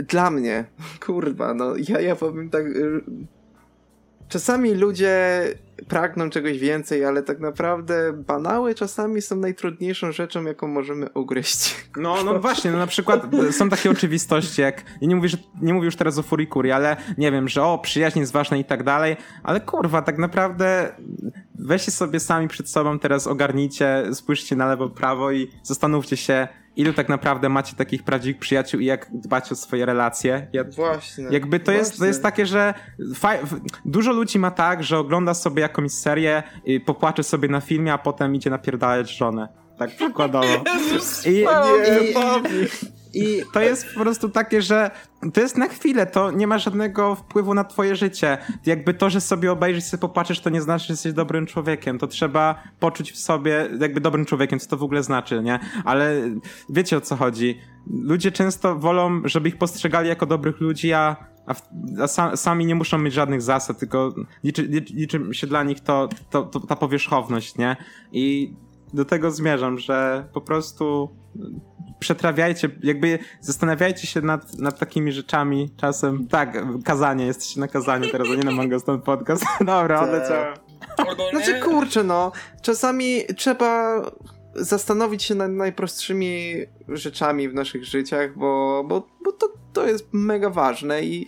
[0.00, 0.64] e, dla mnie,
[1.20, 2.66] kurwa, no ja, ja powiem tak.
[2.66, 3.00] e,
[4.28, 5.42] Czasami ludzie
[5.88, 11.76] pragną czegoś więcej, ale tak naprawdę banały czasami są najtrudniejszą rzeczą, jaką możemy ugryźć.
[11.96, 15.74] No, no właśnie, no na przykład są takie oczywistości, jak ja nie mówię, że, nie
[15.74, 18.82] mówię już teraz o Furikuri, ale nie wiem, że o, przyjaźń jest ważna i tak
[18.82, 20.92] dalej, ale kurwa, tak naprawdę
[21.54, 26.48] weźcie sobie sami przed sobą teraz ogarnijcie, spójrzcie na lewo, prawo i zastanówcie się,
[26.80, 30.46] ilu tak naprawdę macie takich prawdziwych przyjaciół i jak dbać o swoje relacje.
[30.52, 31.24] Ja, Właśnie.
[31.30, 32.06] Jakby to jest, to właśnie.
[32.08, 32.74] jest takie, że
[33.84, 37.98] dużo ludzi ma tak, że ogląda sobie jakąś serię, i popłacze sobie na filmie, a
[37.98, 39.48] potem idzie napierdalać żonę.
[39.78, 40.46] Tak przykładowo.
[40.74, 42.68] Jezus, I, Nie, i, Bobby.
[43.14, 44.90] I to jest po prostu takie, że
[45.34, 48.38] to jest na chwilę, to nie ma żadnego wpływu na twoje życie.
[48.66, 51.98] Jakby to, że sobie obejrzysz, sobie popatrzysz, to nie znaczy, że jesteś dobrym człowiekiem.
[51.98, 55.58] To trzeba poczuć w sobie, jakby dobrym człowiekiem, co to w ogóle znaczy, nie?
[55.84, 56.30] Ale
[56.68, 57.58] wiecie o co chodzi.
[57.86, 61.54] Ludzie często wolą, żeby ich postrzegali jako dobrych ludzi, a, a,
[62.02, 64.62] a sa, sami nie muszą mieć żadnych zasad, tylko liczy,
[64.94, 67.76] liczy się dla nich to, to, to, ta powierzchowność, nie?
[68.12, 68.54] I
[68.94, 71.10] do tego zmierzam, że po prostu
[72.00, 76.26] przetrawiajcie, jakby zastanawiajcie się nad, nad takimi rzeczami czasem.
[76.28, 79.44] Tak, kazanie, jesteście na kazaniu teraz, a nie na Mangoston Podcast.
[79.60, 80.54] Dobra, odleciałem.
[80.98, 81.30] Ogólnie...
[81.30, 82.32] Znaczy kurczę, no,
[82.62, 84.02] czasami trzeba
[84.54, 86.54] zastanowić się nad najprostszymi
[86.88, 91.26] rzeczami w naszych życiach, bo, bo, bo to, to jest mega ważne i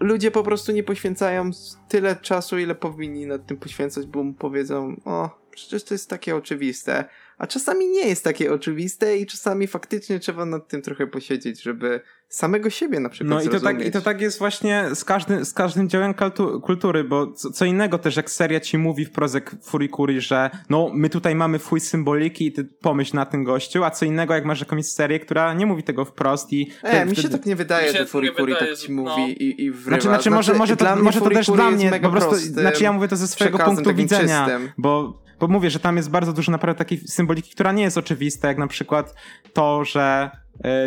[0.00, 1.50] ludzie po prostu nie poświęcają
[1.88, 7.04] tyle czasu, ile powinni nad tym poświęcać, bo powiedzą, o, przecież to jest takie oczywiste.
[7.38, 12.00] A czasami nie jest takie oczywiste i czasami faktycznie trzeba nad tym trochę posiedzieć, żeby
[12.28, 15.44] samego siebie na przykład No i to, tak, i to tak jest właśnie z każdym,
[15.44, 16.14] z każdym dziełem
[16.62, 20.90] kultury, bo co, co, innego też jak seria ci mówi w prozek Furikuri, że no
[20.94, 24.44] my tutaj mamy fuj symboliki i ty pomyśl na tym gościu, a co innego jak
[24.44, 26.70] masz jakąś serię, która nie mówi tego wprost i...
[26.82, 29.26] E, mi się tak nie wydaje, że Furikuri tak ci mówi no.
[29.28, 29.90] i, i wrywa.
[29.90, 33.08] Znaczy, znaczy, może, może, to, może to też dla mnie, po prostu, znaczy ja mówię
[33.08, 34.72] to ze swojego punktu widzenia, czystym.
[34.78, 38.48] bo bo mówię, że tam jest bardzo dużo naprawdę takiej symboliki, która nie jest oczywista,
[38.48, 39.14] jak na przykład
[39.52, 40.30] to, że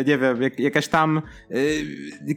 [0.06, 1.86] nie wiem, jak, jakaś tam y,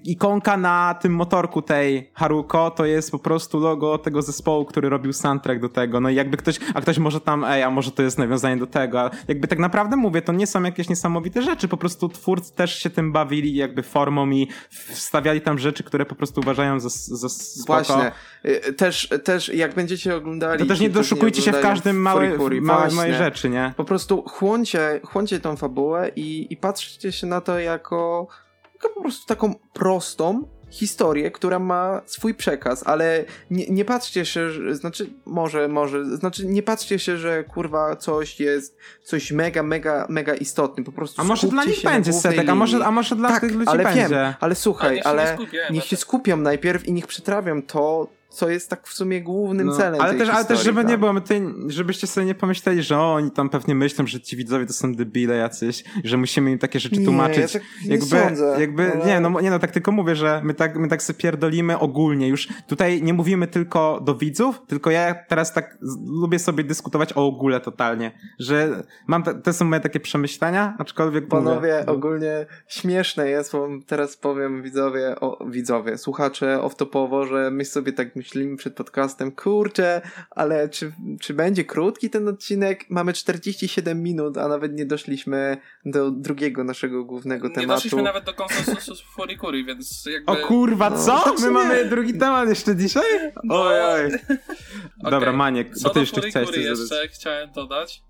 [0.04, 5.14] ikonka na tym motorku tej Haruko to jest po prostu logo tego zespołu, który robił
[5.14, 6.00] soundtrack do tego.
[6.00, 8.68] No i jakby ktoś, a ktoś może tam, ej, a może to jest nawiązanie do
[8.68, 12.56] tego, a jakby tak naprawdę mówię, to nie są jakieś niesamowite rzeczy, po prostu twórcy
[12.56, 16.90] też się tym bawili jakby formą i wstawiali tam rzeczy, które po prostu uważają za,
[16.90, 17.84] za spoko.
[17.84, 18.12] Właśnie.
[18.46, 20.60] Y, też, też jak będziecie oglądali...
[20.60, 22.30] To też nie doszukujcie się w każdym małej,
[22.62, 23.74] małej, małej rzeczy, nie?
[23.78, 28.28] Po prostu chłoncie, chłoncie tą fabułę i, i patrzcie się na to jako,
[28.74, 30.44] jako po prostu taką prostą
[30.74, 36.46] historię, która ma swój przekaz, ale nie, nie patrzcie się, że, znaczy może, może, znaczy
[36.46, 41.26] nie patrzcie się, że kurwa coś jest, coś mega, mega, mega istotny, po prostu A
[41.26, 44.10] może dla nich będzie setek, a może, a może dla tak, tych ludzi ale będzie.
[44.10, 45.38] Wiem, ale słuchaj, ale, ale
[45.72, 49.76] niech się skupią najpierw i niech przetrawią to, co jest tak w sumie głównym no,
[49.78, 50.02] celem.
[50.02, 50.92] Ale tej też, historii, ale też, żeby tak?
[50.92, 54.38] nie było, ty, żebyście sobie nie pomyśleli, że o, oni tam pewnie myślą, że ci
[54.38, 57.54] widzowie to są debile jacyś, że musimy im takie rzeczy nie, tłumaczyć.
[57.54, 59.06] Ja tak nie jakby, sądzę, jakby, ale...
[59.06, 62.28] nie, no, nie, no tak tylko mówię, że my tak, my tak sobie pierdolimy ogólnie.
[62.28, 67.28] Już tutaj nie mówimy tylko do widzów, tylko ja teraz tak lubię sobie dyskutować o
[67.28, 73.30] ogóle totalnie, że mam, te, te są moje takie przemyślenia, aczkolwiek Panowie, mówię, ogólnie śmieszne
[73.30, 78.76] jest, bo teraz powiem widzowie, o, widzowie, słuchacze off-topowo, że my sobie tak myślimy przed
[78.76, 79.32] podcastem.
[79.32, 82.86] Kurczę, ale czy, czy będzie krótki ten odcinek?
[82.90, 87.70] Mamy 47 minut, a nawet nie doszliśmy do drugiego naszego głównego nie tematu.
[87.70, 90.32] Nie doszliśmy nawet do konsensusu z Furikuri, więc jakby...
[90.32, 91.20] O kurwa, no, co?
[91.24, 93.04] Tak My mamy drugi temat jeszcze dzisiaj?
[93.44, 93.64] No.
[93.64, 94.12] Oj, oj.
[94.98, 95.34] Dobra, okay.
[95.34, 98.02] Maniek, Co bo ty jeszcze chciałeś coś jeszcze chciałem dodać,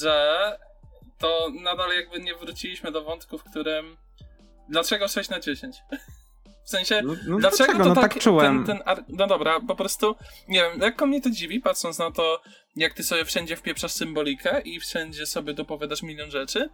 [0.00, 0.36] że
[1.18, 3.96] to nadal jakby nie wróciliśmy do wątku, w którym
[4.68, 5.76] dlaczego 6 na 10?
[6.64, 8.64] W sensie, no, no dlaczego, dlaczego to no, tak, tak czułem.
[8.64, 10.16] Ten, ten, no dobra, po prostu,
[10.48, 12.42] nie wiem, lekko mnie to dziwi, patrząc na to,
[12.76, 16.68] jak ty sobie wszędzie wpieprzasz symbolikę i wszędzie sobie dopowiadasz milion rzeczy.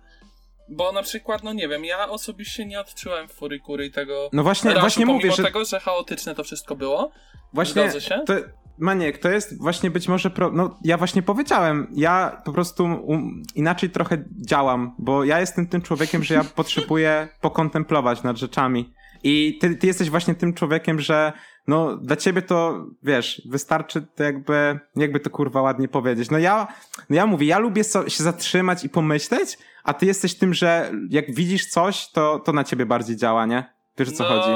[0.69, 4.31] Bo na przykład, no nie wiem, ja osobiście nie odczułem Furikury i tego.
[4.33, 5.43] No właśnie, raszu, właśnie mówię, że.
[5.43, 7.11] tego, że chaotyczne to wszystko było.
[7.53, 7.83] Właśnie.
[7.83, 8.21] Zgodzę się.
[8.27, 8.35] To...
[8.79, 10.31] Maniek, to jest właśnie być może.
[10.31, 10.51] Pro...
[10.53, 15.83] No, ja właśnie powiedziałem, ja po prostu um, inaczej trochę działam, bo ja jestem tym
[15.83, 18.93] człowiekiem, że ja potrzebuję pokontemplować nad rzeczami.
[19.29, 21.33] I ty, ty jesteś właśnie tym człowiekiem, że
[21.67, 26.31] no dla ciebie to, wiesz, wystarczy to jakby, jakby to kurwa ładnie powiedzieć.
[26.31, 26.67] No ja,
[27.11, 30.93] no ja mówię, ja lubię so, się zatrzymać i pomyśleć, a ty jesteś tym, że
[31.11, 33.75] jak widzisz coś, to, to na ciebie bardziej działa, nie?
[33.99, 34.51] Wiesz o co no, chodzi?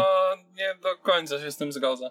[0.57, 2.11] nie do końca się z tym zgodzę.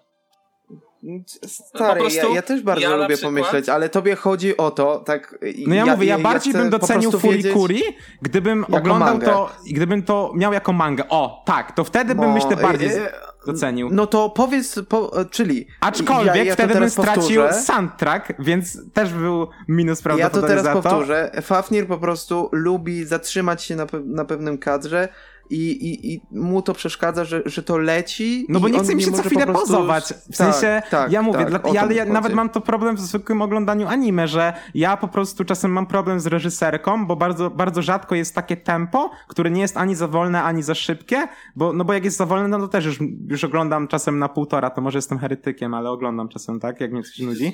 [1.46, 3.34] Stary, ja, ja, też bardzo ja lubię przykład...
[3.34, 5.38] pomyśleć, ale tobie chodzi o to, tak...
[5.66, 7.82] No ja, ja mówię, ja, bardziej bym docenił Furikuri,
[8.22, 9.26] gdybym oglądał mangę.
[9.26, 11.04] to, gdybym to miał jako mangę.
[11.08, 13.12] O, tak, to wtedy bym, myślę, bardziej e,
[13.46, 13.88] docenił.
[13.92, 15.66] No to powiedz, po, czyli...
[15.80, 17.52] Aczkolwiek ja, wtedy bym stracił powtórzę.
[17.52, 21.30] soundtrack, więc też był minus prawdopodobnie Ja to teraz powtórzę.
[21.42, 25.08] Fafnir po prostu lubi zatrzymać się na, pe na pewnym kadrze
[25.50, 28.46] i, i, i mu to przeszkadza, że, że to leci.
[28.48, 29.66] No bo nie chce mi się co chwilę prostu...
[29.66, 30.04] pozować.
[30.04, 33.00] W tak, sensie, tak, ja mówię, tak, dla, ja, ja nawet mam to problem w
[33.00, 37.82] zwykłym oglądaniu anime, że ja po prostu czasem mam problem z reżyserką, bo bardzo, bardzo
[37.82, 41.84] rzadko jest takie tempo, które nie jest ani za wolne, ani za szybkie, bo, no
[41.84, 42.98] bo jak jest za wolne, no to też już,
[43.28, 47.02] już oglądam czasem na półtora, to może jestem heretykiem, ale oglądam czasem tak, jak mnie
[47.02, 47.52] coś nudzi.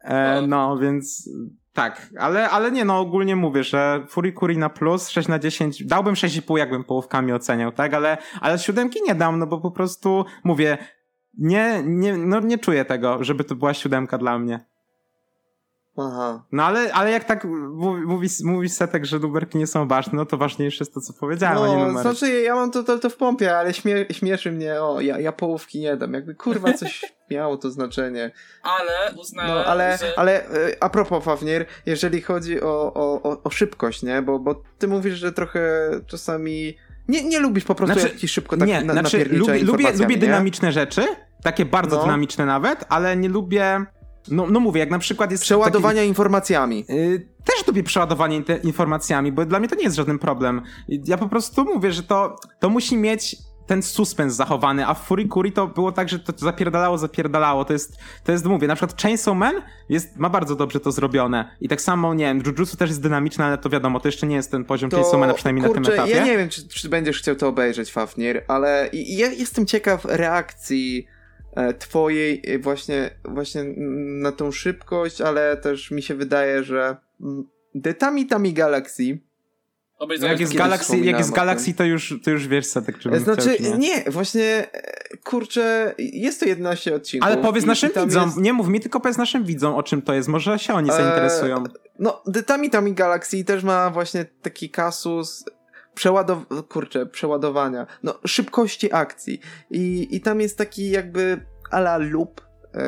[0.00, 1.30] E, no, więc
[1.78, 6.14] tak, ale, ale nie, no ogólnie mówię, że Furikuri na plus, 6 na 10, dałbym
[6.14, 10.78] 6,5 jakbym połówkami oceniał, tak, ale, ale siódemki nie dam, no bo po prostu mówię,
[11.38, 14.60] nie, nie, no nie czuję tego, żeby to była siódemka dla mnie.
[15.98, 16.44] Aha.
[16.52, 17.44] No ale, ale jak tak
[18.06, 21.56] mówi, mówi Setek, że numerki nie są ważne, no to ważniejsze jest to, co powiedziałem,
[21.56, 22.02] no, a nie numery.
[22.02, 25.32] Znaczy, ja mam to, to, to w pompie, ale śmie śmieszy mnie, o, ja, ja
[25.32, 26.12] połówki nie dam.
[26.12, 28.30] Jakby, kurwa, coś miało to znaczenie.
[28.62, 30.18] Ale uznałem, no, ale, że...
[30.18, 34.22] ale e, a propos, Fawnier, jeżeli chodzi o, o, o, szybkość, nie?
[34.22, 36.76] Bo, bo ty mówisz, że trochę czasami...
[37.08, 39.92] Nie, nie lubisz po prostu znaczy, jak ci szybko tak nie, na, znaczy, lubię, lubię,
[39.92, 41.02] lubię dynamiczne rzeczy,
[41.42, 42.02] takie bardzo no.
[42.02, 43.86] dynamiczne nawet, ale nie lubię
[44.30, 45.42] no, no mówię, jak na przykład jest.
[45.42, 46.84] Przeładowania taki, informacjami.
[46.88, 50.62] Yy, też lubię przeładowanie informacjami, bo dla mnie to nie jest żaden problem.
[50.88, 53.36] Ja po prostu mówię, że to, to musi mieć
[53.68, 57.64] ten suspens zachowany, a w Furikuri to było tak, że to zapierdalało, zapierdalało.
[57.64, 59.54] To jest, to jest, mówię, na przykład Chainsaw Man
[59.88, 61.56] jest, ma bardzo dobrze to zrobione.
[61.60, 64.36] I tak samo, nie wiem, Jujutsu też jest dynamiczne, ale to wiadomo, to jeszcze nie
[64.36, 66.10] jest ten poziom to, Chainsaw Mana, przynajmniej kurczę, na tym etapie.
[66.10, 71.06] ja nie wiem, czy, czy będziesz chciał to obejrzeć, Fafnir, ale ja jestem ciekaw reakcji
[71.78, 73.64] twojej e, właśnie, właśnie
[74.22, 77.44] na tą szybkość, ale też mi się wydaje, że mm,
[77.82, 79.18] The Tami Galaxy
[80.20, 83.20] no jak jest Galaxy, jak jest Galaxy to już, to już wiesz, co tak czy
[83.20, 87.26] Znaczy, chciał, nie, właśnie, e, kurczę, jest to 11 odcinków.
[87.26, 88.36] Ale powiedz naszym widzom, jest...
[88.36, 91.56] nie mów mi, tylko powiedz naszym widzom, o czym to jest, może się oni zainteresują.
[91.56, 95.44] Eee, no, The Tami Tami Galaxy też ma właśnie taki kasus
[95.98, 96.38] przeładow...
[96.68, 99.40] kurczę, przeładowania, no, szybkości akcji.
[99.70, 101.40] I, i tam jest taki jakby
[101.70, 102.40] ala loop,
[102.74, 102.80] yy,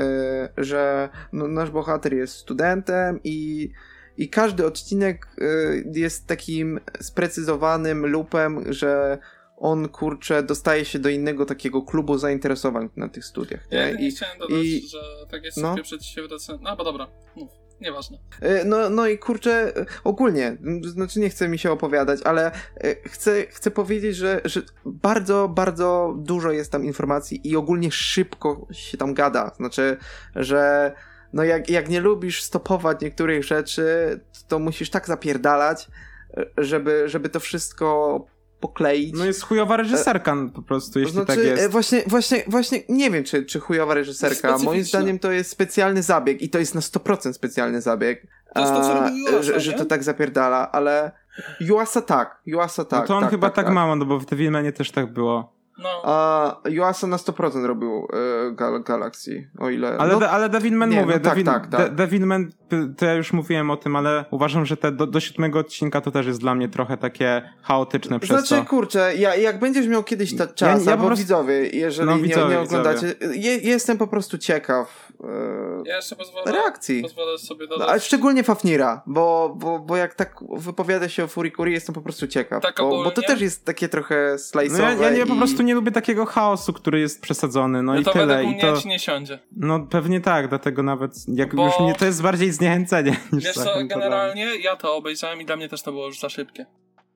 [0.64, 3.70] że no, nasz bohater jest studentem i
[4.16, 9.18] i każdy odcinek yy, jest takim sprecyzowanym loopem, że
[9.56, 13.70] on kurczę dostaje się do innego takiego klubu zainteresowań na tych studiach.
[13.70, 13.78] Nie?
[13.78, 14.98] Ja I, chciałem dodać, i, że
[15.30, 15.74] tak jest no.
[15.82, 16.58] przed się wraca.
[16.60, 17.06] No bo dobra,
[17.36, 17.50] mów
[17.80, 18.18] nieważne.
[18.40, 19.72] E, no, no i kurczę,
[20.04, 25.48] ogólnie, znaczy nie chcę mi się opowiadać, ale e, chcę, chcę powiedzieć, że, że bardzo,
[25.48, 29.52] bardzo dużo jest tam informacji i ogólnie szybko się tam gada.
[29.56, 29.96] Znaczy,
[30.36, 30.92] że
[31.32, 35.88] no jak, jak nie lubisz stopować niektórych rzeczy, to musisz tak zapierdalać,
[36.36, 38.20] e, żeby, żeby to wszystko
[38.60, 39.14] pokleić.
[39.18, 41.62] No jest chujowa reżyserka e, po prostu, jeśli znaczy, tak jest.
[41.62, 44.58] E, właśnie, właśnie, właśnie nie wiem, czy, czy chujowa reżyserka.
[44.58, 48.26] Moim zdaniem to jest specjalny zabieg i to jest na 100% specjalny zabieg.
[48.54, 51.12] To jest to, co robi Yuasa, że, że, to tak zapierdala, ale
[51.60, 53.00] Yuasa tak, Yuasa tak.
[53.00, 55.12] No to on tak, chyba tak, tak, tak ma, no bo w Devilmanie też tak
[55.12, 55.59] było.
[55.82, 56.02] No.
[56.04, 58.08] A Yuasa na 100% robił
[58.48, 59.96] e, Gal Galaxy, o ile...
[59.98, 61.94] Ale, no, ale Devilman mówię, no, tak, tak, tak.
[61.94, 62.50] Devilman,
[62.96, 66.10] to ja już mówiłem o tym, ale uważam, że te do, do siódmego odcinka to
[66.10, 68.70] też jest dla mnie trochę takie chaotyczne przez Znaczy, to.
[68.70, 71.22] kurczę, ja, jak będziesz miał kiedyś ta czas, ja, ja albo prostu...
[71.22, 76.16] widzowie, jeżeli no, widzowie, nie, nie oglądacie, je, jestem po prostu ciekaw e, ja jeszcze
[76.16, 77.02] pozwolę, reakcji.
[77.02, 77.86] Pozwolę sobie dodać.
[77.86, 82.00] No, ale szczególnie Fafnira, bo, bo, bo jak tak wypowiada się o Furikuri, jestem po
[82.00, 84.78] prostu ciekaw, tak bo, bo, to też jest takie trochę slice'owe.
[84.78, 85.26] No ja, ja nie, i...
[85.26, 88.44] po prostu nie lubię takiego chaosu, który jest przesadzony, no, no i to tyle.
[88.44, 89.38] I to nie siądzie.
[89.56, 91.66] No pewnie tak, dlatego nawet jak Bo...
[91.66, 95.56] już mnie to jest bardziej zniechęcenie niż Wiesz co, generalnie ja to obejrzałem i dla
[95.56, 96.66] mnie też to było już za szybkie.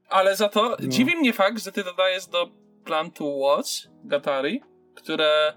[0.08, 0.88] Ale za to no.
[0.88, 2.50] dziwi mnie fakt, że ty dodajesz do
[2.84, 3.70] Plan to Watch
[4.04, 4.62] Gatari,
[4.94, 5.52] które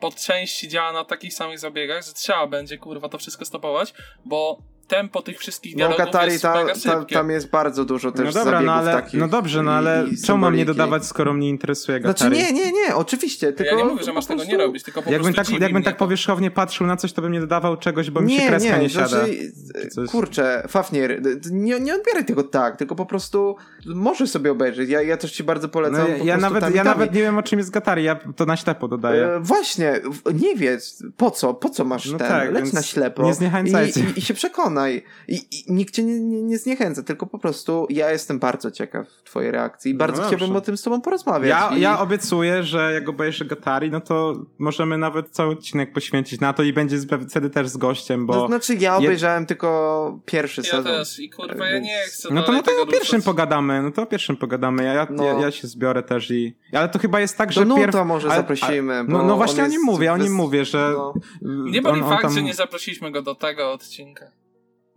[0.00, 3.94] po części działa na takich samych zabiegach, że trzeba będzie kurwa to wszystko stopować,
[4.24, 4.58] bo
[4.90, 8.34] tempo tych wszystkich no, dialogów no, Katari, jest ta, ta, tam jest bardzo dużo też
[8.34, 11.48] no dobra, no ale, takich No dobrze, no ale czemu mam nie dodawać, skoro mnie
[11.48, 12.36] interesuje Gatari?
[12.36, 13.76] Znaczy nie, nie, nie, oczywiście, tylko...
[13.76, 14.44] Ja nie mówię, że masz prostu...
[14.44, 17.22] tego nie robić, tylko po jakbym prostu tak, Jakbym tak powierzchownie patrzył na coś, to
[17.22, 19.08] bym nie dodawał czegoś, bo mi się kreska nie, nie siada.
[19.08, 24.90] Znaczy, kurczę, Fafnier, nie, nie odbieraj tego tak, tylko po prostu możesz sobie obejrzeć.
[24.90, 26.06] Ja, ja też ci bardzo polecam.
[26.18, 28.56] No, ja nawet, tam, ja nawet nie wiem, o czym jest Gatari, ja to na
[28.56, 29.26] ślepo dodaję.
[29.26, 30.00] E, właśnie,
[30.34, 33.22] nie wiedz, po co, po co masz no ten, tak, leć na ślepo.
[33.22, 34.00] Nie zniechęcajcie.
[34.00, 34.34] I, i, i się
[34.80, 35.02] przekonaj.
[35.28, 39.50] I, nikt cię nie, nie, nie zniechęca, tylko po prostu ja jestem bardzo ciekaw twojej
[39.50, 41.50] reakcji i bardzo no chciałbym o tym z tobą porozmawiać.
[41.50, 41.80] Ja, I...
[41.80, 46.62] ja obiecuję, że jak obejrzę Gatari, no to możemy nawet cały odcinek poświęcić na to
[46.62, 46.96] i będzie
[47.28, 48.34] wtedy też z gościem, bo...
[48.34, 49.46] No znaczy ja obejrzałem je...
[49.46, 50.92] tylko pierwszy ja sezon.
[50.92, 53.90] Ja też i kurwa ja nie chcę No to, no to o pierwszym pogadamy, no
[53.90, 55.24] to o pierwszym pogadamy, ja, ja, no.
[55.24, 56.56] ja, ja, się zbiorę też i...
[56.72, 57.94] Ale to chyba jest tak, że no, pierw...
[58.04, 60.92] może a, zaprosimy, a, No, no właśnie o nim mówię, o nim mówię, że...
[60.94, 61.14] No.
[61.42, 62.32] Nie boli fakt, tam...
[62.32, 64.39] że nie zaprosiliśmy go do tego odcinka.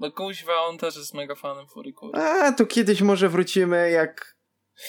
[0.03, 2.19] Bo kuźwa, on też jest mega fanem Furikuri.
[2.19, 4.35] A, to kiedyś może wrócimy, jak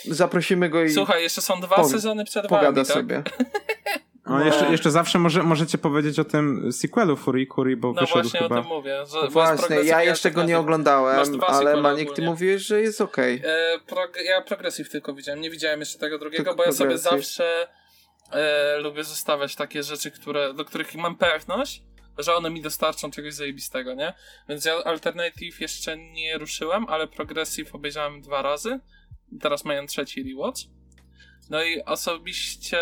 [0.05, 0.91] zaprosimy go i...
[0.91, 1.89] Słuchaj, jeszcze są dwa po...
[1.89, 2.97] sezony przed Pogada wami, tak?
[2.97, 3.23] sobie.
[4.27, 4.45] No.
[4.45, 8.59] Jeszcze, jeszcze zawsze może, możecie powiedzieć o tym sequelu Furikuri, bo no wyszedł właśnie chyba...
[8.59, 9.07] o tym mówię.
[9.07, 13.39] Że no właśnie, ja jeszcze go nie oglądałem, ale Maniek, ty mówisz, że jest okej.
[13.39, 13.51] Okay.
[13.51, 16.99] E, prog ja Progressive tylko widziałem, nie widziałem jeszcze tego drugiego, tylko bo ja sobie
[16.99, 17.69] zawsze
[18.33, 21.83] e, lubię zostawiać takie rzeczy, które, do których mam pewność,
[22.19, 24.15] że one mi dostarczą czegoś zajebistego, nie?
[24.49, 28.81] Więc ja Alternative jeszcze nie ruszyłem, ale Progressive obejrzałem dwa razy.
[29.41, 30.61] Teraz mają trzeci rewatch.
[31.51, 32.79] No i osobiście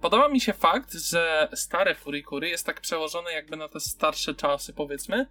[0.00, 4.72] podoba mi się fakt, że stare Furikury jest tak przełożone jakby na te starsze czasy,
[4.72, 5.26] powiedzmy,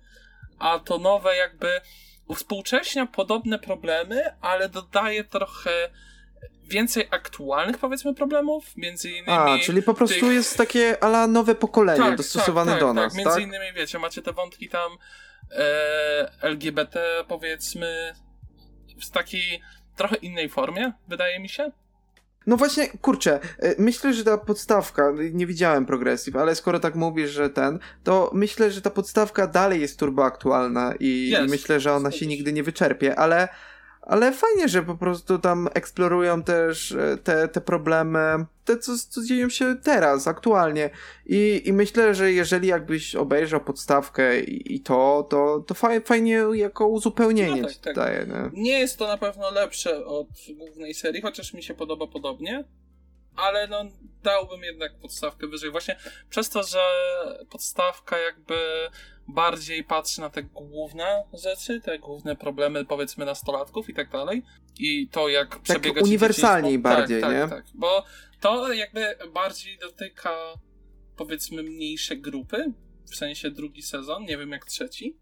[0.60, 1.82] a to nowe jakby
[2.28, 5.90] uwspółcześnia podobne problemy, ale dodaje trochę
[6.74, 9.28] więcej aktualnych, powiedzmy, problemów, między innymi...
[9.30, 10.34] A, czyli po prostu tych...
[10.34, 13.26] jest takie ala nowe pokolenie tak, dostosowane tak, do tak, nas, tak?
[13.26, 14.92] Między innymi, wiecie, macie te wątki tam
[15.52, 18.14] e, LGBT, powiedzmy,
[19.02, 19.62] w takiej
[19.96, 21.72] trochę innej formie, wydaje mi się.
[22.48, 27.32] No właśnie, kurczę, e, myślę, że ta podstawka, nie widziałem progresyw, ale skoro tak mówisz,
[27.32, 31.94] że ten, to myślę, że ta podstawka dalej jest turbo aktualna i, i myślę, że
[31.94, 33.48] ona się nigdy nie wyczerpie, ale
[34.06, 39.24] ale fajnie, że po prostu tam eksplorują też e, te, te problemy, te co, co
[39.24, 40.90] dzieją się teraz, aktualnie.
[41.26, 45.74] I, I myślę, że jeżeli jakbyś obejrzał podstawkę i, i to, to, to
[46.06, 47.96] fajnie jako uzupełnienie no tak, tak.
[47.96, 48.26] daje.
[48.26, 48.62] Nie?
[48.62, 52.64] nie jest to na pewno lepsze od głównej serii, chociaż mi się podoba podobnie
[53.36, 53.86] ale no
[54.24, 55.72] dałbym jednak podstawkę wyżej.
[55.72, 55.98] Właśnie
[56.30, 56.82] przez to, że
[57.50, 58.90] podstawka jakby
[59.28, 64.44] bardziej patrzy na te główne rzeczy, te główne problemy powiedzmy nastolatków i tak dalej.
[64.80, 67.40] I to jak tak przebiega uniwersalniej bardziej, tak, nie?
[67.40, 68.06] Tak, tak, bo
[68.40, 70.32] to jakby bardziej dotyka
[71.16, 72.74] powiedzmy mniejsze grupy,
[73.12, 75.18] w sensie drugi sezon, nie wiem jak trzeci.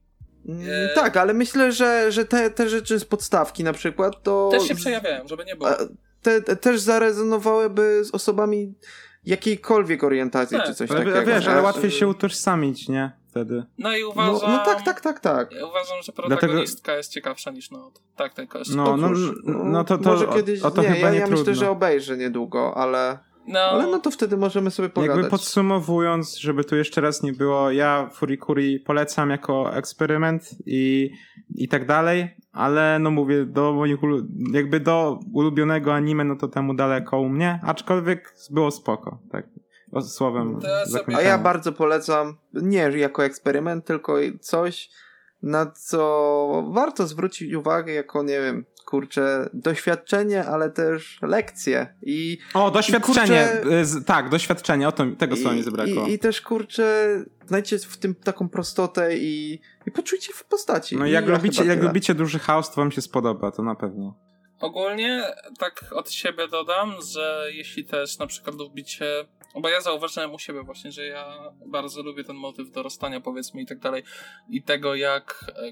[0.46, 0.94] Mm, e...
[0.96, 4.50] Tak, ale myślę, że, że te, te rzeczy z podstawki na przykład to...
[4.52, 5.70] Też się przejawiają, żeby nie było.
[6.22, 8.74] Te, te też zarezonowałyby z osobami
[9.26, 10.66] jakiejkolwiek orientacji tak.
[10.66, 11.26] czy coś ale, takiego.
[11.26, 13.21] Wiesz, ale łatwiej się utożsamić, nie?
[13.32, 13.64] Wtedy.
[13.78, 14.52] No i uważam...
[14.52, 15.52] No, no tak, tak, tak, tak.
[15.52, 16.98] Ja uważam, że protagonistka Dlatego...
[16.98, 18.76] jest ciekawsza niż no, tak tylko jest.
[18.76, 19.10] No, no,
[19.44, 20.62] no, no to, to, może kiedyś...
[20.62, 21.42] O, to nie, chyba ja, nie ja trudno.
[21.42, 23.20] myślę, że obejrzę niedługo, ale...
[23.48, 23.60] No.
[23.60, 25.18] Ale no to wtedy możemy sobie pogadać.
[25.18, 31.12] Jakby podsumowując, żeby tu jeszcze raz nie było, ja Furikuri polecam jako eksperyment i,
[31.56, 33.98] i tak dalej, ale no mówię, do moich,
[34.54, 39.46] jakby do ulubionego anime, no to temu daleko u mnie, aczkolwiek było spoko, tak.
[40.02, 40.60] Słowem
[41.16, 44.90] A ja bardzo polecam, nie jako eksperyment, tylko coś,
[45.44, 51.94] na co warto zwrócić uwagę jako, nie wiem, kurczę, doświadczenie, ale też lekcje.
[52.02, 56.08] I, o, doświadczenie, i kurczę, tak, doświadczenie, o to, tego słowa mi zabrakło.
[56.08, 57.16] I, I, też, kurczę,
[57.48, 60.98] znajdźcie w tym taką prostotę i, i poczujcie w postaci.
[60.98, 64.16] No jak, lubicie, jak lubicie duży chaos, to wam się spodoba, to na pewno.
[64.60, 65.24] Ogólnie
[65.60, 69.26] tak od siebie dodam, że jeśli też na przykład lubicie
[69.60, 73.66] bo ja zauważyłem u siebie właśnie, że ja bardzo lubię ten motyw dorastania, powiedzmy, i
[73.66, 74.04] tak dalej.
[74.50, 75.72] I tego, jak e,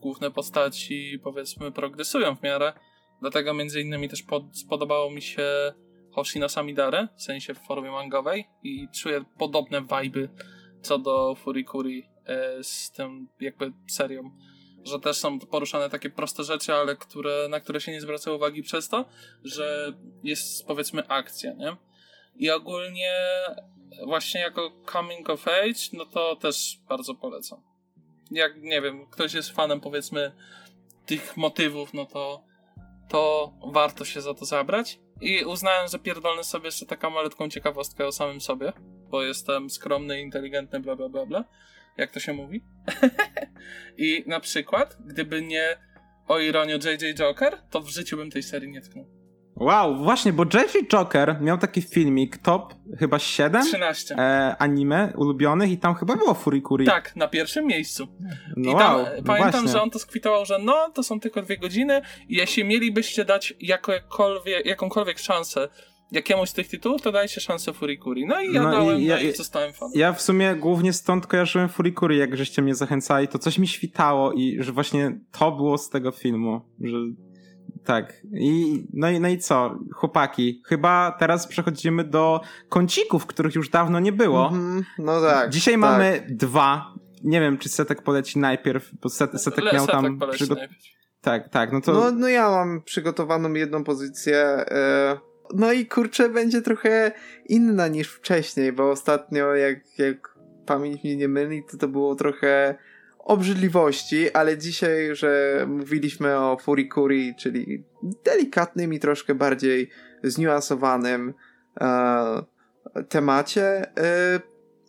[0.00, 2.72] główne postaci, powiedzmy, progresują w miarę.
[3.20, 5.72] Dlatego między innymi też pod, spodobało mi się
[6.12, 10.28] Hoshino Samidare, w sensie w formie mangowej i czuję podobne vibe
[10.82, 14.30] co do Furikuri e, z tym jakby serią.
[14.84, 18.62] Że też są poruszane takie proste rzeczy, ale które, na które się nie zwraca uwagi
[18.62, 19.04] przez to,
[19.44, 21.76] że jest powiedzmy akcja, nie?
[22.38, 23.12] I ogólnie
[24.06, 27.62] właśnie jako coming of age, no to też bardzo polecam.
[28.30, 30.32] Jak, nie wiem, ktoś jest fanem powiedzmy
[31.06, 32.44] tych motywów, no to
[33.08, 34.98] to warto się za to zabrać.
[35.20, 38.72] I uznałem, że pierdolę sobie jeszcze taką malutką ciekawostkę o samym sobie,
[39.10, 41.44] bo jestem skromny, inteligentny, bla bla bla bla,
[41.96, 42.64] jak to się mówi.
[43.98, 45.78] I na przykład, gdyby nie
[46.28, 49.15] o ironię JJ Joker, to w życiu bym tej serii nie tknął.
[49.56, 55.70] Wow, właśnie, bo Jeffrey Joker miał taki filmik, top chyba 7 13 e, anime ulubionych
[55.70, 56.86] i tam chyba było Furikuri.
[56.86, 58.08] Tak, na pierwszym miejscu.
[58.56, 59.68] No I tam wow, no pamiętam, właśnie.
[59.68, 63.54] że on to skwitował, że no, to są tylko dwie godziny i jeśli mielibyście dać
[63.60, 65.68] jakąkolwiek, jakąkolwiek szansę
[66.12, 68.26] jakiemuś z tych tytułów, to dajcie szansę Furikuri.
[68.26, 69.92] No i ja no dałem, i ja, no i zostałem fanem.
[69.94, 74.32] Ja w sumie głównie stąd kojarzyłem Furikuri, jak żeście mnie zachęcali, to coś mi świtało
[74.32, 76.96] i że właśnie to było z tego filmu, że
[77.86, 78.12] tak.
[78.32, 80.62] I, no, i, no i co, chłopaki?
[80.66, 84.50] Chyba teraz przechodzimy do kącików, których już dawno nie było.
[84.50, 84.82] Mm-hmm.
[84.98, 85.50] No tak.
[85.50, 85.80] Dzisiaj tak.
[85.80, 86.94] mamy dwa.
[87.24, 90.18] Nie wiem, czy Setek poleci najpierw, bo Set, Setek Le, miał tam...
[90.18, 90.56] Przygo-
[91.20, 91.92] tak, tak, no to...
[91.92, 94.64] No, no ja mam przygotowaną jedną pozycję.
[94.70, 95.18] Yy...
[95.54, 97.12] No i kurczę, będzie trochę
[97.48, 102.78] inna niż wcześniej, bo ostatnio jak, jak pamięć mnie nie myli, to to było trochę
[103.26, 107.84] obrzydliwości, ale dzisiaj, że mówiliśmy o furikuri, czyli
[108.24, 109.90] delikatnym i troszkę bardziej
[110.22, 111.34] zniuansowanym
[111.80, 112.42] e,
[113.08, 113.96] temacie.
[113.98, 114.40] E,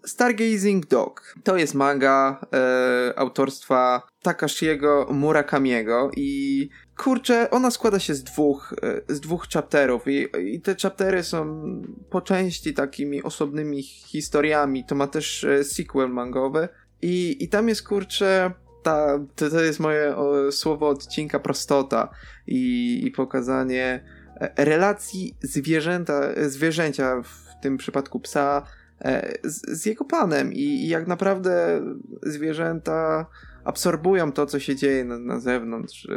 [0.05, 1.35] Stargazing Dog.
[1.43, 9.15] To jest manga e, autorstwa Takashiego Murakamiego i kurczę, ona składa się z dwóch, e,
[9.15, 11.61] z dwóch chapterów i, i te chaptery są
[12.09, 14.85] po części takimi osobnymi historiami.
[14.85, 16.67] To ma też e, sequel mangowy
[17.01, 18.51] i, i tam jest kurczę.
[18.83, 22.09] Ta, to, to jest moje o, słowo odcinka prostota
[22.47, 24.03] i, i pokazanie
[24.39, 28.63] e, relacji zwierzęta, zwierzęcia, w tym przypadku psa,
[29.01, 31.81] e, z, z jego panem i, i jak naprawdę
[32.23, 33.25] zwierzęta
[33.63, 36.07] absorbują to, co się dzieje na, na zewnątrz,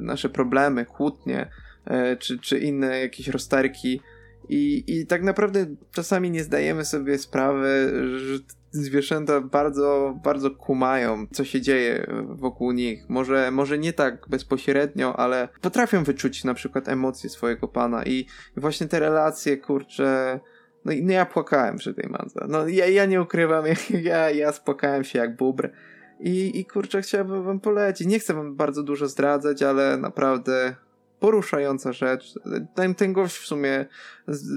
[0.00, 1.50] nasze problemy, kłótnie,
[1.84, 4.00] e, czy, czy inne jakieś rozterki.
[4.48, 8.38] I, I tak naprawdę czasami nie zdajemy sobie sprawy, że
[8.72, 13.08] zwierzęta bardzo, bardzo kumają, co się dzieje wokół nich.
[13.08, 18.88] Może, może nie tak bezpośrednio, ale potrafią wyczuć na przykład emocje swojego pana i właśnie
[18.88, 20.40] te relacje, kurczę,
[20.84, 22.46] no i no ja płakałem przy tej mandze.
[22.48, 23.64] No ja, ja nie ukrywam,
[24.02, 25.70] ja, ja spłakałem się jak bubr.
[26.20, 28.06] I, I kurczę, chciałbym wam polecić.
[28.06, 30.74] Nie chcę wam bardzo dużo zdradzać, ale naprawdę
[31.22, 32.34] poruszająca rzecz.
[32.74, 33.86] Ten, ten gość w sumie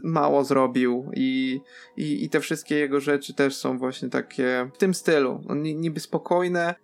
[0.03, 1.61] mało zrobił i,
[1.97, 5.41] i, i te wszystkie jego rzeczy też są właśnie takie w tym stylu.
[5.55, 6.75] Niby spokojne,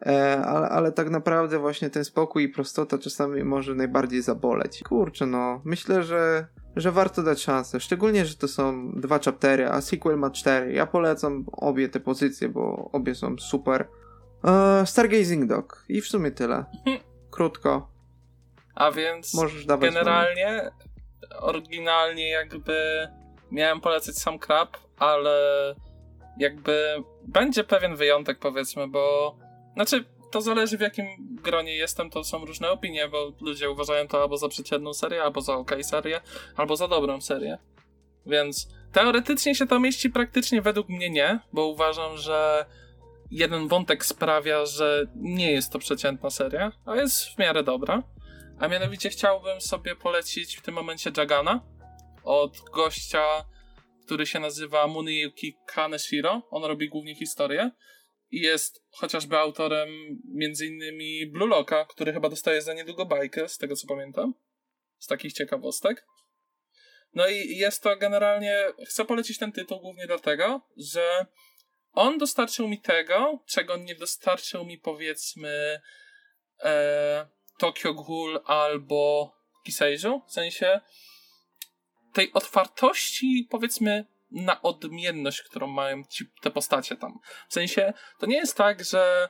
[0.46, 4.84] ale, ale tak naprawdę właśnie ten spokój i prostota czasami może najbardziej zaboleć.
[4.84, 7.80] Kurczę, no, myślę, że że warto dać szansę.
[7.80, 10.74] Szczególnie, że to są dwa chaptery, a sequel ma cztery.
[10.74, 13.88] Ja polecam obie te pozycje, bo obie są super.
[14.44, 15.86] Eee, Stargazing Dog.
[15.90, 16.66] I w sumie tyle.
[17.36, 17.92] Krótko.
[18.76, 19.32] A więc
[19.80, 20.72] generalnie,
[21.40, 23.08] oryginalnie jakby
[23.52, 25.40] miałem polecać sam Krab, ale
[26.38, 29.36] jakby będzie pewien wyjątek powiedzmy, bo
[29.74, 31.06] znaczy to zależy w jakim
[31.44, 35.42] gronie jestem, to są różne opinie, bo ludzie uważają to albo za przeciętną serię, albo
[35.42, 36.22] za ok serię,
[36.56, 37.58] albo za dobrą serię.
[38.26, 42.66] Więc teoretycznie się to mieści praktycznie według mnie nie, bo uważam, że
[43.32, 48.04] jeden wątek sprawia, że nie jest to przeciętna seria, a jest w miarę dobra.
[48.62, 51.66] A mianowicie chciałbym sobie polecić w tym momencie Jagana
[52.24, 53.46] od gościa,
[54.06, 56.48] który się nazywa Muniyuki Kaneshiro.
[56.52, 57.72] On robi głównie historię
[58.32, 59.90] i jest chociażby autorem
[60.42, 61.32] m.in.
[61.32, 64.34] Blue Locka, który chyba dostaje za niedługo bajkę, z tego co pamiętam.
[65.00, 66.06] Z takich ciekawostek.
[67.14, 68.66] No i jest to generalnie.
[68.88, 71.26] Chcę polecić ten tytuł głównie dlatego, że
[71.92, 75.82] on dostarczył mi tego, czego nie dostarczył mi powiedzmy.
[76.64, 79.32] E, Tokyo Ghoul albo
[79.64, 80.82] Kiseiju, w sensie
[82.14, 87.20] tej otwartości, powiedzmy, na odmienność, którą mają ci, te postacie tam.
[87.50, 89.30] W sensie, to nie jest tak, że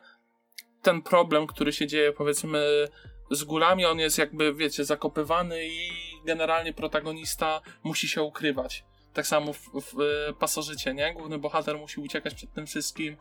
[0.82, 2.88] ten problem, który się dzieje, powiedzmy,
[3.32, 5.92] z gulami, on jest jakby, wiecie, zakopywany i
[6.26, 8.84] generalnie protagonista musi się ukrywać.
[9.14, 9.96] Tak samo w, w
[10.40, 11.14] pasożycie, nie?
[11.14, 13.18] Główny bohater musi uciekać przed tym wszystkim.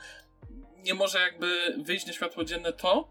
[0.76, 3.08] Nie może jakby wyjść na światło dzienne to,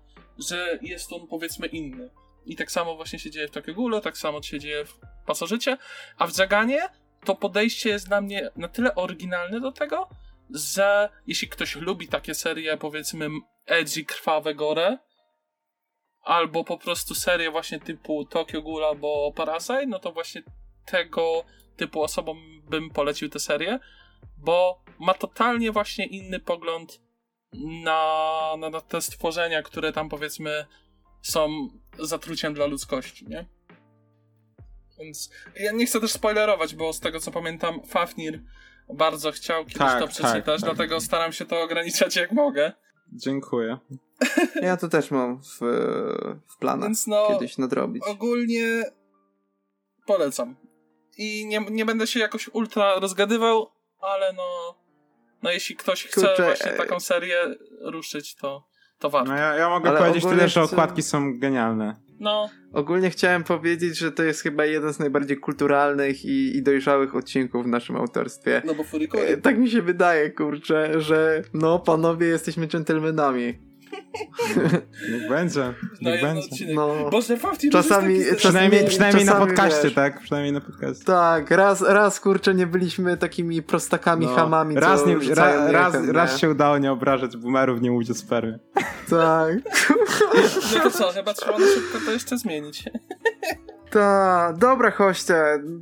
[0.48, 2.10] że jest on powiedzmy inny.
[2.46, 5.78] I tak samo właśnie się dzieje w Tokyo tak samo się dzieje w Pasożycie,
[6.18, 6.90] a w Zaganie
[7.26, 10.10] to podejście jest dla mnie na tyle oryginalne do tego,
[10.50, 13.30] że jeśli ktoś lubi takie serie, powiedzmy
[13.66, 14.98] edgy, krwawe gore,
[16.22, 20.44] albo po prostu serie właśnie typu Tokyo Ghoul albo Parasite, no to właśnie
[20.86, 21.44] tego
[21.76, 23.80] typu osobom bym polecił tę serię,
[24.38, 27.02] bo ma totalnie właśnie inny pogląd
[27.54, 30.66] na, na, na te stworzenia, które tam powiedzmy
[31.22, 31.70] są
[32.00, 33.46] zatruciem dla ludzkości, nie?
[35.00, 38.42] Więc ja nie chcę też spoilerować, bo z tego co pamiętam, Fafnir
[38.94, 40.60] bardzo chciał kiedyś tak, to tak, przeczytać, tak, tak.
[40.60, 42.72] dlatego staram się to ograniczać jak mogę.
[43.14, 43.78] Dziękuję.
[44.62, 45.60] Ja to też mam w,
[46.48, 48.04] w planach Więc no, kiedyś nadrobić.
[48.08, 48.84] Ogólnie
[50.06, 50.56] polecam.
[51.18, 54.76] I nie, nie będę się jakoś ultra rozgadywał, ale no
[55.44, 58.68] no jeśli ktoś chce Kurczę, właśnie taką serię ruszyć, to,
[59.00, 59.32] to warto.
[59.32, 61.96] No ja, ja mogę Ale powiedzieć tyle, że okładki są genialne.
[62.20, 62.50] No.
[62.74, 67.66] Ogólnie chciałem powiedzieć, że to jest chyba jeden z najbardziej kulturalnych i, i dojrzałych odcinków
[67.66, 68.62] w naszym autorstwie.
[68.66, 69.42] No bo Furikuri.
[69.42, 73.69] Tak mi się wydaje, kurczę, że no panowie jesteśmy dżentelmenami.
[75.12, 75.74] Niech będzie.
[76.02, 76.74] Niech będzie.
[76.74, 77.10] No.
[77.12, 80.22] Boże, Fafti, czasami, czasami, przynajmniej, przynajmniej czasami, na podcaście, wiesz, tak?
[80.22, 81.06] Przynajmniej na podcaście.
[81.06, 84.36] Tak, raz, raz kurczę, nie byliśmy takimi prostakami, no.
[84.36, 84.76] hamami.
[84.76, 88.60] Raz, nie, ra, raz, raz się udało nie obrażać boomerów, nie mówić o spermie.
[89.10, 89.56] Tak.
[90.74, 92.84] No to co, chyba trzeba na szybko to jeszcze zmienić.
[93.90, 95.36] Ta, dobra hoście.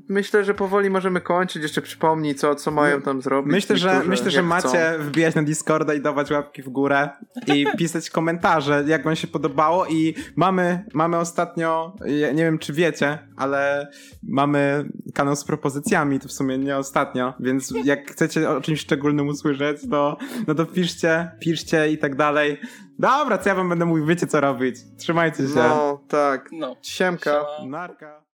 [0.10, 1.64] Myślę, że powoli możemy kończyć.
[1.64, 3.52] Jeszcze przypomnij, co, co mają tam zrobić.
[3.52, 5.04] Myślę, że, myślę, że macie chcą.
[5.04, 7.10] wbijać na Discorda i dawać łapki w górę
[7.48, 13.20] i pisać komentarze, jak wam się podobało i mamy, mamy ostatnio, nie wiem czy wiecie,
[13.36, 13.88] ale
[14.24, 19.28] mamy kanał z propozycjami, to w sumie nie ostatnio, więc jak chcecie o czymś szczególnym
[19.28, 22.58] usłyszeć, to, no to piszcie, piszcie i tak dalej.
[23.00, 24.76] Dobra, co ja wam będę mówił, wiecie co robić.
[24.98, 25.56] Trzymajcie się.
[25.56, 26.50] No, tak.
[26.52, 26.76] No.
[26.82, 27.46] Siemka.
[27.68, 28.27] Narka.